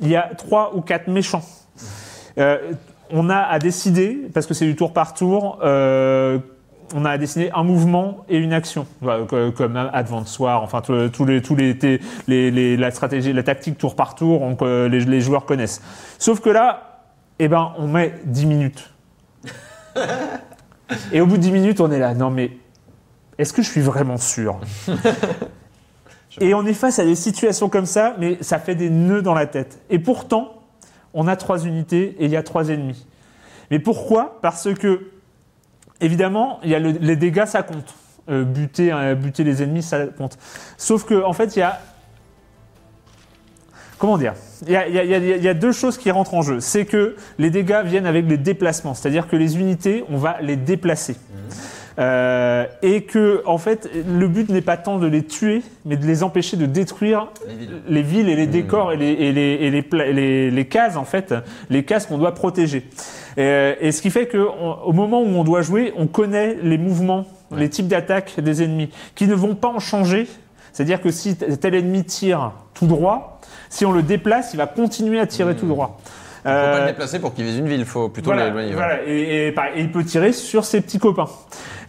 [0.00, 1.42] Il y a 3 ou 4 méchants.
[3.12, 6.38] On a à décider, parce que c'est du tour par tour, euh,
[6.94, 8.86] on a à décider un mouvement et une action,
[9.56, 13.78] comme Advance War, enfin tous les, tous les, les, les- les- la stratégie, la tactique
[13.78, 14.56] tour par tour, on-
[14.88, 15.80] les, les joueurs connaissent.
[16.18, 17.00] Sauf que là,
[17.38, 18.92] eh ben, on met 10 minutes.
[21.12, 22.12] Et au bout de 10 minutes, on est là.
[22.14, 22.50] Non mais,
[23.38, 24.58] est-ce que je suis vraiment sûr?
[26.40, 29.34] Et on est face à des situations comme ça, mais ça fait des nœuds dans
[29.34, 29.82] la tête.
[29.90, 30.61] Et pourtant,
[31.14, 33.06] on a trois unités et il y a trois ennemis.
[33.70, 34.38] Mais pourquoi?
[34.42, 35.08] Parce que,
[36.00, 37.94] évidemment, il y a le- les dégâts, ça compte.
[38.30, 40.38] Euh, buter, euh, buter les ennemis, ça compte.
[40.76, 41.80] Sauf que, en fait, il y a.
[43.98, 44.34] Comment dire?
[44.66, 46.58] Il y, a, deux choses qui rentrent en jeu.
[46.60, 50.56] C'est que les dégâts viennent avec les déplacements, c'est-à-dire que les unités, on va les
[50.56, 51.16] déplacer.
[51.98, 56.06] Euh, et que, en fait, le but n'est pas tant de les tuer, mais de
[56.06, 57.28] les empêcher de détruire
[57.88, 60.96] les villes, et les décors et, les, et, les, et les, pla- les- les cases,
[60.96, 61.34] en fait,
[61.68, 62.84] les cases qu'on doit protéger.
[63.38, 67.26] Euh, et ce qui fait qu'au moment où on doit jouer, on connaît les mouvements,
[67.54, 70.26] les types d'attaques des ennemis, qui ne vont pas en changer.
[70.72, 75.20] C'est-à-dire que si tel ennemi tire tout droit, si on le déplace, il va continuer
[75.20, 76.00] à tirer tout droit.
[76.44, 78.72] Il faut pas Euh, le déplacer pour qu'il vise une ville, il faut plutôt l'éloigner.
[78.72, 79.04] voilà.
[79.06, 81.28] Et, et il peut tirer sur ses petits copains.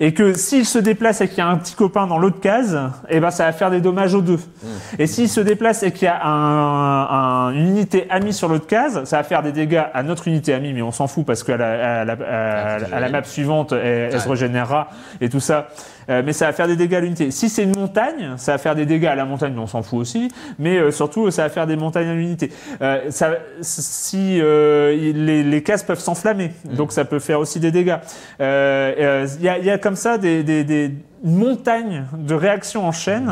[0.05, 2.77] Et que s'il se déplace et qu'il y a un petit copain dans l'autre case,
[3.07, 4.35] eh ben ça va faire des dommages aux deux.
[4.35, 4.67] Mm.
[4.99, 8.67] Et s'il se déplace et qu'il y a un, un- une unité amie sur l'autre
[8.67, 11.41] case, ça va faire des dégâts à notre unité amie, mais on s'en fout parce
[11.43, 14.89] qu'à la, à la, à- à la map suivante, elle, elle se régénérera
[15.21, 15.69] et tout ça.
[16.09, 17.31] Euh, mais ça va faire des dégâts à l'unité.
[17.31, 19.83] Si c'est une montagne, ça va faire des dégâts à la montagne, mais on s'en
[19.83, 20.27] fout aussi.
[20.59, 22.51] Mais euh, surtout, ça va faire des montagnes à l'unité.
[22.81, 23.29] Euh, ça,
[23.61, 27.95] si euh, les, les cases peuvent s'enflammer, donc ça peut faire aussi des dégâts.
[28.41, 30.91] Euh, euh, Il y, a, il y a comme ça des, des, des
[31.23, 33.31] montagnes de réactions en chaîne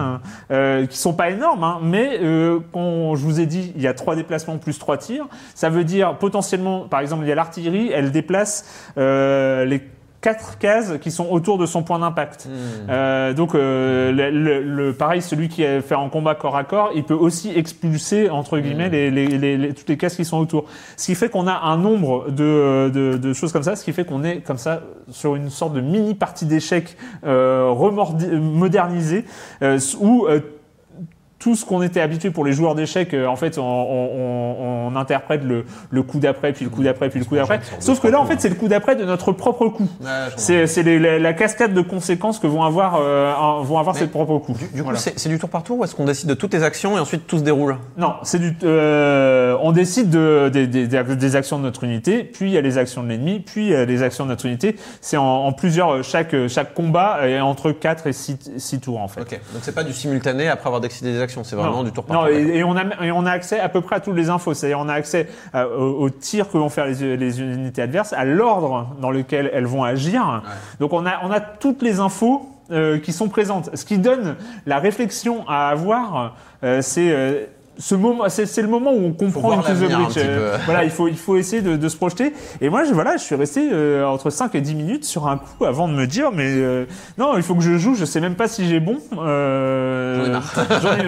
[0.49, 3.87] euh, qui sont pas énormes, hein, mais euh, quand je vous ai dit, il y
[3.87, 5.27] a trois déplacements plus trois tirs.
[5.55, 9.81] Ça veut dire potentiellement, par exemple, il y a l'artillerie, elle déplace euh, les
[10.21, 12.47] quatre cases qui sont autour de son point d'impact.
[12.89, 16.63] Euh, donc, euh, le, le- le- pareil, celui qui est fait en combat corps à
[16.63, 20.23] corps, il peut aussi expulser entre guillemets les, les, les- les- toutes les cases qui
[20.25, 20.65] sont autour.
[20.95, 23.93] Ce qui fait qu'on a un nombre de, de, de choses comme ça, ce qui
[23.93, 26.95] fait qu'on est comme ça sur une sorte de mini partie d'échecs
[27.25, 27.73] euh,
[28.39, 29.25] modernisée
[29.63, 30.39] euh, où euh,
[31.41, 34.87] tout ce qu'on était habitué pour les joueurs d'échecs, euh, en fait, on, on- on-
[34.93, 37.59] on interprète le, le coup d'après, puis le coup d'après, puis le coup d'après.
[37.79, 39.87] Sauf que là, en fait, c'est le coup d'après de notre propre coup.
[40.37, 44.07] C'est la, la cascade de conséquences que vont avoir, euh, un- vont avoir Mais ses
[44.07, 44.59] propres coups.
[44.59, 44.99] Du, du coup, Voilà.
[44.99, 46.99] c'est c'est du tour par tour ou est-ce qu'on décide de toutes les actions et
[46.99, 47.77] ensuite tout se déroule?
[47.97, 48.55] Non, c'est du.
[48.63, 52.57] euh, on décide de, des- des- des- des actions de notre unité, puis il y
[52.57, 54.75] a les actions de l'ennemi, puis il y a les actions de notre unité.
[55.01, 56.03] C'est en, en plusieurs.
[56.03, 59.21] Chaque, chaque combat est entre 4 et 6, tours en fait.
[59.21, 61.91] Ok, donc c'est pas du simultané après avoir décidé des actions, c'est vraiment non, du
[61.91, 62.35] tour par non, tour.
[62.35, 64.53] et, et on a, et on a accès à peu près à toutes les infos.
[64.53, 68.13] C'est-à-dire, on a accès à- aux, aux tirs que vont faire les, les unités adverses,
[68.13, 70.43] à l'ordre dans lequel elles vont agir.
[70.79, 73.69] Donc, on a, on a toutes les infos euh, qui sont présentes.
[73.75, 77.45] Ce qui donne la réflexion à avoir, euh, c'est euh,
[77.81, 80.91] ce moment, c'est c'est le moment où on comprend the l'avenir un euh, voilà, il
[80.91, 82.31] faut, il faut essayer de, de se projeter.
[82.61, 85.37] Et moi, je, voilà, je suis resté euh, entre 5 et 10 minutes sur un
[85.37, 86.85] coup avant de me dire, mais euh,
[87.17, 87.95] non, il faut que je joue.
[87.95, 88.97] Je sais même pas si j'ai bon.
[89.17, 90.39] Euh,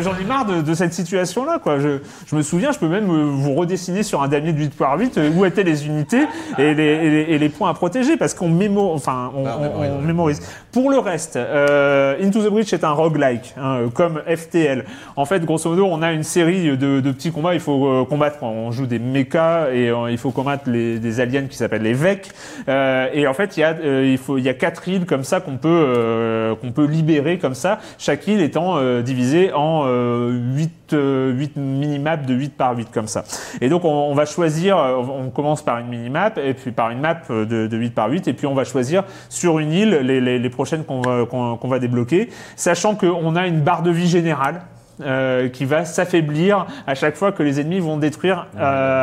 [0.01, 0.45] J'en ai marre.
[0.49, 1.79] Ai, de, de cette situation-là, quoi.
[1.79, 4.75] Je, je me souviens, je peux même euh, vous redessiner sur un damier de 8
[4.75, 6.25] par 8 euh, où étaient les unités
[6.57, 9.57] et les, et les, et les points à protéger parce qu'on mémo, enfin, on, Bah,
[9.59, 10.05] on mémorise, on ouais.
[10.05, 10.41] mémorise.
[10.71, 14.85] Pour le reste, euh, Into the Breach est un roguelike, hein, comme FTL.
[15.15, 17.53] En fait, grosso modo, on a une série de, de petits combats.
[17.53, 18.41] Il faut euh, combattre.
[18.43, 21.93] On joue des mechas et euh, il faut combattre les, des aliens qui s'appellent les
[21.93, 22.29] Vec.
[22.67, 25.05] Euh, et en fait, il y a, euh, il faut, il y a quatre îles
[25.05, 27.79] comme ça qu'on peut, euh, qu'on peut libérer comme ça.
[27.97, 32.89] Chaque île étant euh, divisée en euh, 8, euh, 8 minimaps de 8 par 8
[32.91, 33.23] comme ça.
[33.61, 34.77] Et donc, on, on va choisir.
[34.77, 37.89] euh, On commence par une minimap et puis par une map euh, de, de 8
[37.93, 41.01] par 8 et puis on va choisir sur une île les, les, les prochaines qu'on
[41.01, 44.61] va, qu'on va débloquer, sachant qu'on a une barre de vie générale.
[45.01, 48.47] Euh, qui va s'affaiblir à chaque fois que les ennemis vont détruire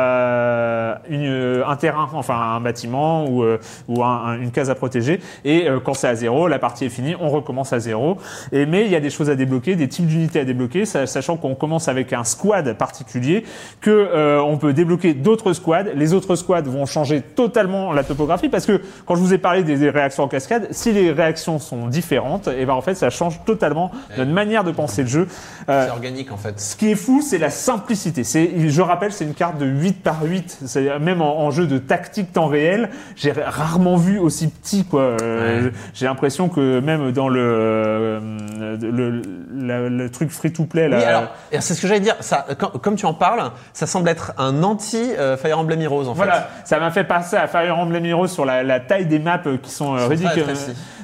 [0.01, 4.69] euh, une, euh, un terrain, enfin un bâtiment ou, euh, ou un- un- une case
[4.69, 5.19] à protéger.
[5.45, 8.17] Et euh, quand c'est à zéro, la partie est finie, on recommence à zéro.
[8.51, 11.07] Et mais il y a des choses à débloquer, des types d'unités à débloquer, sa-
[11.07, 13.43] sachant qu'on commence avec un squad particulier,
[13.81, 15.91] que euh, on peut débloquer d'autres squads.
[15.95, 19.63] Les autres squads vont changer totalement la topographie parce que quand je vous ai parlé
[19.63, 23.09] des, des réactions en cascade, si les réactions sont différentes, et ben en fait ça
[23.09, 25.27] change totalement notre manière de penser le jeu.
[25.69, 26.59] Euh, C'est organique en fait.
[26.59, 28.23] ce qui est fou, c'est la simplicité.
[28.23, 30.59] C'est, je rappelle, c'est une carte de 8 par 8.
[30.65, 35.01] C'est même en, en jeu de tactique temps réel, j'ai rarement vu aussi petit, quoi.
[35.01, 35.71] Euh, Ouais.
[35.93, 39.21] J'ai l'impression que même dans le, euh, le,
[39.53, 40.97] la- le truc free to play, là.
[40.97, 41.23] Oui, alors,
[41.59, 42.15] c'est ce que j'allais dire.
[42.19, 45.11] Ça, quand- comme tu en parles, ça semble être un anti
[45.41, 46.47] Fire Emblem Heroes en Voilà, fait.
[46.65, 49.57] ça m'a fait passer à Fire Emblem Heroes sur la, la taille des maps euh,
[49.57, 50.43] qui sont ridicules.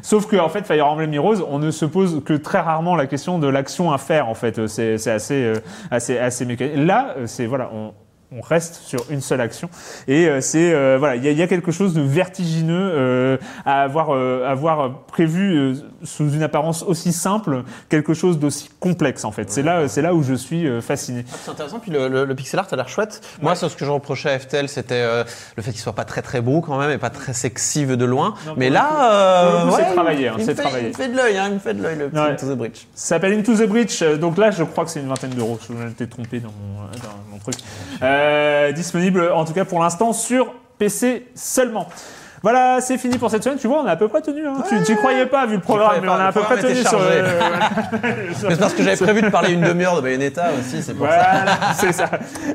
[0.01, 3.07] Sauf que en fait, Fire Emblem Heroes, on ne se pose que très rarement la
[3.07, 4.29] question de l'action à faire.
[4.29, 5.55] En fait, c'est assez, euh,
[5.91, 6.75] assez, assez mécanique.
[6.77, 7.93] Là, euh, c'est voilà, on,
[8.35, 9.69] on reste sur une seule action
[10.07, 12.91] et euh, c'est euh, voilà, il y a, il y a quelque chose de vertigineux
[12.93, 15.73] euh, à avoir, euh, avoir prévu euh,
[16.03, 19.49] sous une apparence aussi simple, quelque chose d'aussi complexe en fait.
[19.49, 21.23] C'est là, c'est là où je suis euh, fasciné.
[21.43, 23.21] C'est intéressant, puis le, le- le pixel art a l'air chouette.
[23.41, 25.23] Moi, c'est ce que je reprochais à FTL, c'était euh,
[25.55, 28.05] le fait qu'il soit pas très très beau quand même et pas très sexy de
[28.05, 28.33] loin.
[28.45, 30.83] Non, Mais là, euh, c'est ouais, travaillé, hein, il, c'est me fait, travaillé.
[30.85, 32.31] il me fait de l'œil, hein, il me fait de l'œil le petit Ouais.
[32.31, 32.87] Into the Breach.
[32.93, 35.57] Ça s'appelle Into the euh, Donc là, je crois que c'est une vingtaine d'euros.
[35.67, 37.55] Je m'étais trompé dans mon, dans mon truc.
[38.17, 41.87] Euh, disponible, en tout cas pour l'instant, sur PC seulement.
[42.43, 43.57] Voilà, c'est fini pour cette semaine.
[43.57, 44.45] Tu vois, on a à peu près tenu.
[44.47, 44.63] Hein.
[44.67, 46.99] Tu n'y croyais pas vu le programme, mais on a à peu près tenu sur.
[46.99, 47.39] euh,
[48.35, 51.17] c'est parce que j'avais prévu de parler une demi-heure de Bayonetta aussi, c'est pour ça.
[51.17, 52.09] Voilà, c'est ça.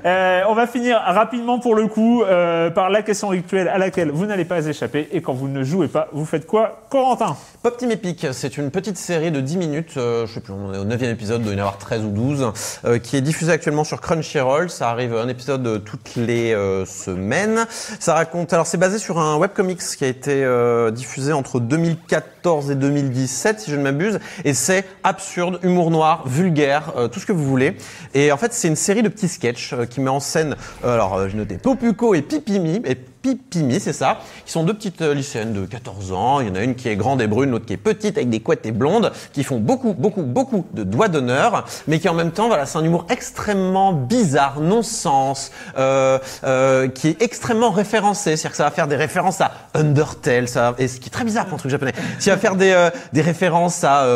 [0.05, 4.11] Euh, on va finir rapidement pour le coup euh, par la question rituelle à laquelle
[4.11, 5.09] vous n'allez pas échapper.
[5.13, 7.37] Et quand vous ne jouez pas, vous faites quoi, Corentin?
[7.63, 10.73] Pop Team Epic, c'est une petite série de 10 minutes, euh, je sais plus, on
[10.75, 12.53] est au 9 épisode, il doit y en avoir 13 ou 12,
[12.85, 14.71] euh, qui est diffusée actuellement sur Crunchyroll.
[14.71, 16.55] Ça arrive un épisode toutes les
[16.87, 17.67] semaines.
[17.99, 19.37] Ça raconte, alors c'est basé sur un
[19.75, 24.85] qui a été euh, diffusé entre 2014 et 2017, si je ne m'abuse, et c'est
[25.05, 27.77] absurde, humour noir, vulgaire, euh, tout ce que vous voulez.
[28.15, 31.29] Et en fait, c'est une série de petits sketchs euh, qui met en scène, alors
[31.29, 35.53] j'ai noté Popuko et Pipimi, et Pipimi, c'est ça, qui sont deux petites euh, lycéennes
[35.53, 36.41] de 14 ans.
[36.41, 38.29] Il y en a une qui est grande et brune, l'autre qui est petite avec
[38.31, 42.15] des couettes et blondes, qui font beaucoup, beaucoup, beaucoup de doigts d'honneur, mais qui en
[42.15, 48.37] même temps, voilà, c'est un humour extrêmement bizarre, non-sens, euh, euh, qui est extrêmement référencé.
[48.37, 51.25] C'est-à-dire que ça va faire des références à Undertale, ça, et ce qui est très
[51.25, 51.93] bizarre pour un truc japonais.
[52.19, 54.07] Ça va faire des, euh, des références à,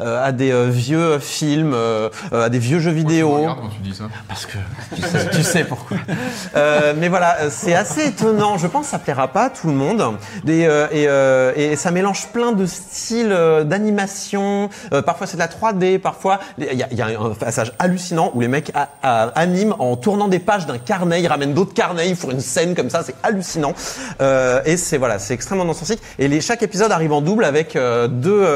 [0.00, 1.76] à des vieux films,
[2.32, 3.36] à des vieux jeux vidéo.
[3.36, 4.04] Regarde quand tu dis ça?
[4.28, 4.56] Parce que
[4.94, 5.96] tu sais, tu sais pourquoi.
[6.56, 8.45] Euh, mais voilà, c'est assez étonnant.
[8.58, 10.02] Je pense que ça plaira pas à tout le monde.
[10.48, 14.70] Euh, et, euh, et ça mélange plein de styles euh, d'animation.
[15.04, 18.72] Parfois c'est de la 3D, parfois il y a, un passage hallucinant où les mecs
[19.02, 21.20] animent en tournant des pages d'un carnet.
[21.20, 23.02] Ils ramènent d'autres carnets, ils font une scène comme ça.
[23.02, 23.74] C'est hallucinant.
[24.64, 26.00] Et c'est voilà, c'est extrêmement non-sensique.
[26.18, 27.76] Et les, chaque épisode arrive en double avec
[28.08, 28.46] deux,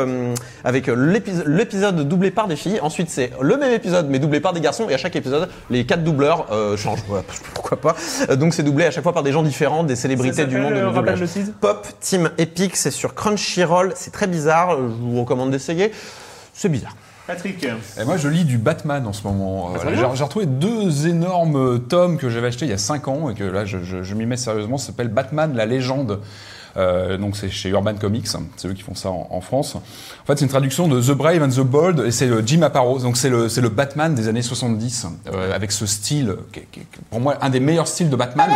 [0.65, 2.81] avec l'épisode doublé par des filles.
[2.81, 4.89] Ensuite c'est le même épisode mais doublé par des garçons.
[4.89, 7.05] Et à chaque épisode, les quatre doubleurs changent.
[7.55, 7.97] Pourquoi pas.
[8.37, 10.79] Donc c'est doublé à chaque fois par des gens différents, des célébrités du monde du
[10.81, 11.19] euh, doublage.
[11.61, 13.93] Pop Team Epic, c'est sur Crunchyroll.
[13.97, 14.77] C'est très bizarre.
[14.77, 15.93] Je vous recommande d'essayer.
[16.55, 16.95] C'est bizarre.
[17.27, 17.63] Patrick.
[17.65, 19.69] Et moi, je lis du Batman en ce moment.
[19.69, 20.15] Euh, voilà, bien.
[20.15, 23.45] J'ai retrouvé deux énormes tomes que j'avais achetés il y a 5 ans et que
[23.45, 24.79] là, je, je- je m'y mets sérieusement.
[24.79, 26.21] Ça s'appelle Batman, la légende.
[26.77, 29.75] Euh, donc c'est chez Urban Comics, c'est eux qui font ça en, en France.
[29.75, 29.81] En
[30.27, 33.01] fait, c'est une traduction de The Brave and the Bold et c'est Jim Aparo.
[33.01, 36.67] Donc c'est le c'est le Batman des années 70 euh, avec ce style qui est,
[36.71, 38.49] qui est- qui est pour moi un des meilleurs styles de Batman.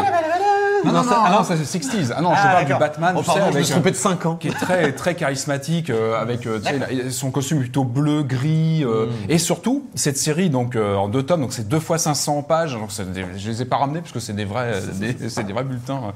[0.85, 1.45] Non, non, Non, non, ça- ah ah non, non.
[1.45, 2.13] ça c'est 60s.
[2.17, 2.79] Ah non, je Ah, parle du d'accord.
[2.81, 4.37] Batman, Oh, tu sais, pardon, je me avec, suis trompé euh, de 5 ans.
[4.37, 8.23] qui est très très charismatique euh, avec euh, tu sais, la- son costume plutôt bleu
[8.23, 11.99] gris euh, et surtout cette série donc euh, en deux tomes donc c'est deux fois
[11.99, 14.81] 500 pages donc c'est des- je les ai pas ramenés parce que c'est des vrais
[15.01, 16.11] des- c'est des vrais bulletins euh,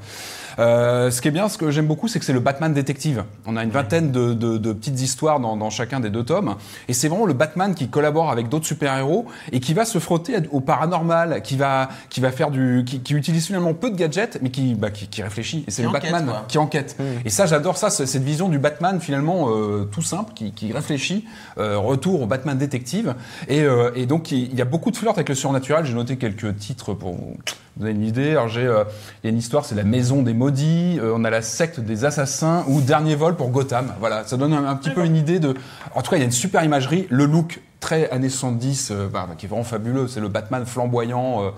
[0.57, 3.55] ce qui est bien ce que j'aime beaucoup c'est que c'est le Batman détective on
[3.57, 6.55] a une vingtaine de, de- de petites histoires dans, dans chacun des deux tomes
[6.87, 9.99] et c'est vraiment le Batman qui collabore avec d'autres super héros et qui va se
[9.99, 13.95] frotter au paranormal qui va qui va faire du qui, qui utilise finalement peu de
[13.95, 16.45] gadgets mais qui bah, qui, qui réfléchit et c'est le enquête, Batman quoi.
[16.47, 16.97] qui enquête.
[17.25, 21.25] Et ça, j'adore ça, cette vision du Batman finalement euh, tout simple, qui, qui réfléchit,
[21.57, 23.15] euh, retour au Batman détective.
[23.47, 25.85] Et, euh, et donc, il y a beaucoup de flirt avec le surnaturel.
[25.85, 27.37] J'ai noté quelques titres pour vous
[27.77, 28.31] donner une idée.
[28.31, 28.83] Alors, j'ai, euh,
[29.23, 30.99] il y a une histoire, c'est la maison des maudits.
[30.99, 33.93] euh, on a la secte des assassins ou dernier vol pour Gotham.
[33.99, 35.53] Voilà, ça donne un, un petit peu une idée de.
[35.93, 37.05] En tout cas, il y a une super imagerie.
[37.11, 40.07] Le look très années 70, euh, bah, qui est vraiment fabuleux.
[40.07, 41.43] C'est le Batman flamboyant.
[41.43, 41.49] euh,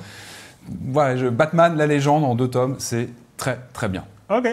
[0.91, 3.07] voilà, je- Batman, la légende en deux tomes, c'est
[3.37, 4.03] très très bien.
[4.29, 4.47] Ok.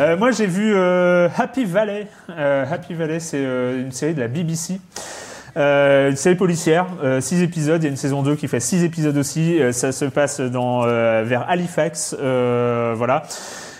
[0.00, 2.06] Euh, moi, j'ai vu euh, Happy Valley.
[2.30, 4.80] Euh, Happy Valley, c'est euh, une série de la BBC.
[5.56, 6.86] Euh, une série policière,
[7.20, 9.90] 6 épisodes, il y a une saison 2 qui fait 6 épisodes aussi, Euh, ça
[9.92, 13.24] se passe dans, euh, vers Halifax, euh, voilà.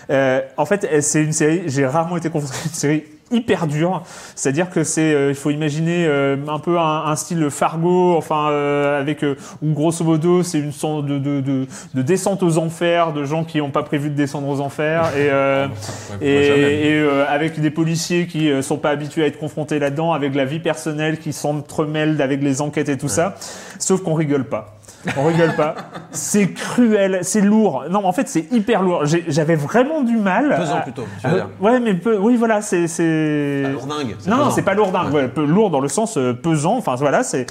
[0.09, 4.01] Euh, en fait, c'est une série, j'ai rarement été confronté à une série hyper dure,
[4.35, 8.49] c'est-à-dire que c'est, euh, il faut imaginer euh, un peu un, un style Fargo, enfin
[8.49, 12.57] euh, avec euh, où grosso modo c'est une sorte de, de, de, de descente aux
[12.57, 15.67] enfers, de gens qui n'ont pas prévu de descendre aux enfers et euh,
[16.21, 20.13] et, et, euh, avec des policiers qui euh, sont pas habitués à être confrontés là-dedans,
[20.13, 23.35] avec la vie personnelle qui s'entremêle avec les enquêtes et tout ça.
[23.77, 24.78] Sauf qu'on rigole pas.
[25.17, 25.75] On rigole pas.
[26.11, 27.85] C'est cruel, c'est lourd.
[27.89, 29.05] Non, en fait, c'est hyper lourd.
[29.05, 30.55] J'ai- J'avais vraiment du mal.
[30.57, 31.49] Pesant à- plutôt, tu veux à- dire.
[31.61, 33.61] Ouais, mais peu- oui, voilà, c'est c'est.
[33.63, 35.13] Pas lourdingue, Non, non, c'est pas lourdingue.
[35.13, 36.77] Ouais, peu- lourd dans le sens euh, pesant.
[36.77, 37.45] Enfin, voilà, c'est.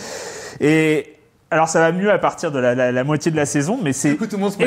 [0.61, 1.14] Et
[1.51, 3.92] alors, ça va mieux à partir de la, la- la moitié de la saison, mais
[3.94, 4.16] c'est.
[4.16, 4.64] Tout le monde se met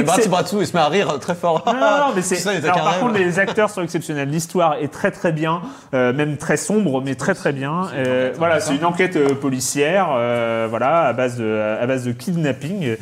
[0.62, 1.64] et se met à rire très fort.
[1.68, 2.48] Non, non, non, mais c'est.
[2.48, 4.30] Alors, par contre, les acteurs sont exceptionnels.
[4.30, 5.62] L'histoire est très très bien,
[5.94, 7.88] euh, même très sombre, mais très très bien.
[7.94, 12.12] Euh, voilà, c'est une enquête euh, policière, euh, voilà, à base de à base de
[12.14, 12.96] kidnapping.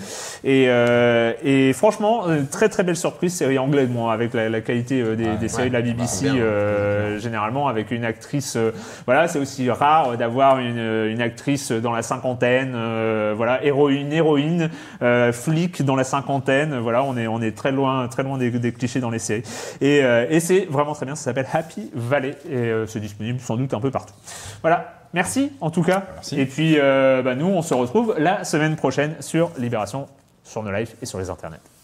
[0.43, 4.61] Et, euh, et franchement, euh, très très belle surprise, série anglaise, bon, avec la, la
[4.61, 8.57] qualité des, des séries de la BBC, bah, bien, euh, généralement avec une actrice.
[9.05, 14.70] voilà, c'est aussi rare d'avoir une, une actrice dans la cinquantaine, euh, voilà, héroïne, héroïne,
[15.01, 16.78] euh, flic dans la cinquantaine.
[16.80, 19.43] Voilà, on est on est très loin très loin des, des clichés dans les séries.
[19.82, 21.15] Et, euh, et c'est vraiment très bien.
[21.15, 24.13] Ça s'appelle Happy Valley et euh, c'est disponible sans doute un peu partout.
[24.61, 24.95] Voilà.
[25.13, 26.03] Merci en tout cas.
[26.13, 26.39] Merci.
[26.39, 30.07] Et puis bah, nous on se retrouve la semaine prochaine sur Libération,
[30.43, 31.78] sur nos lives et sur les internets.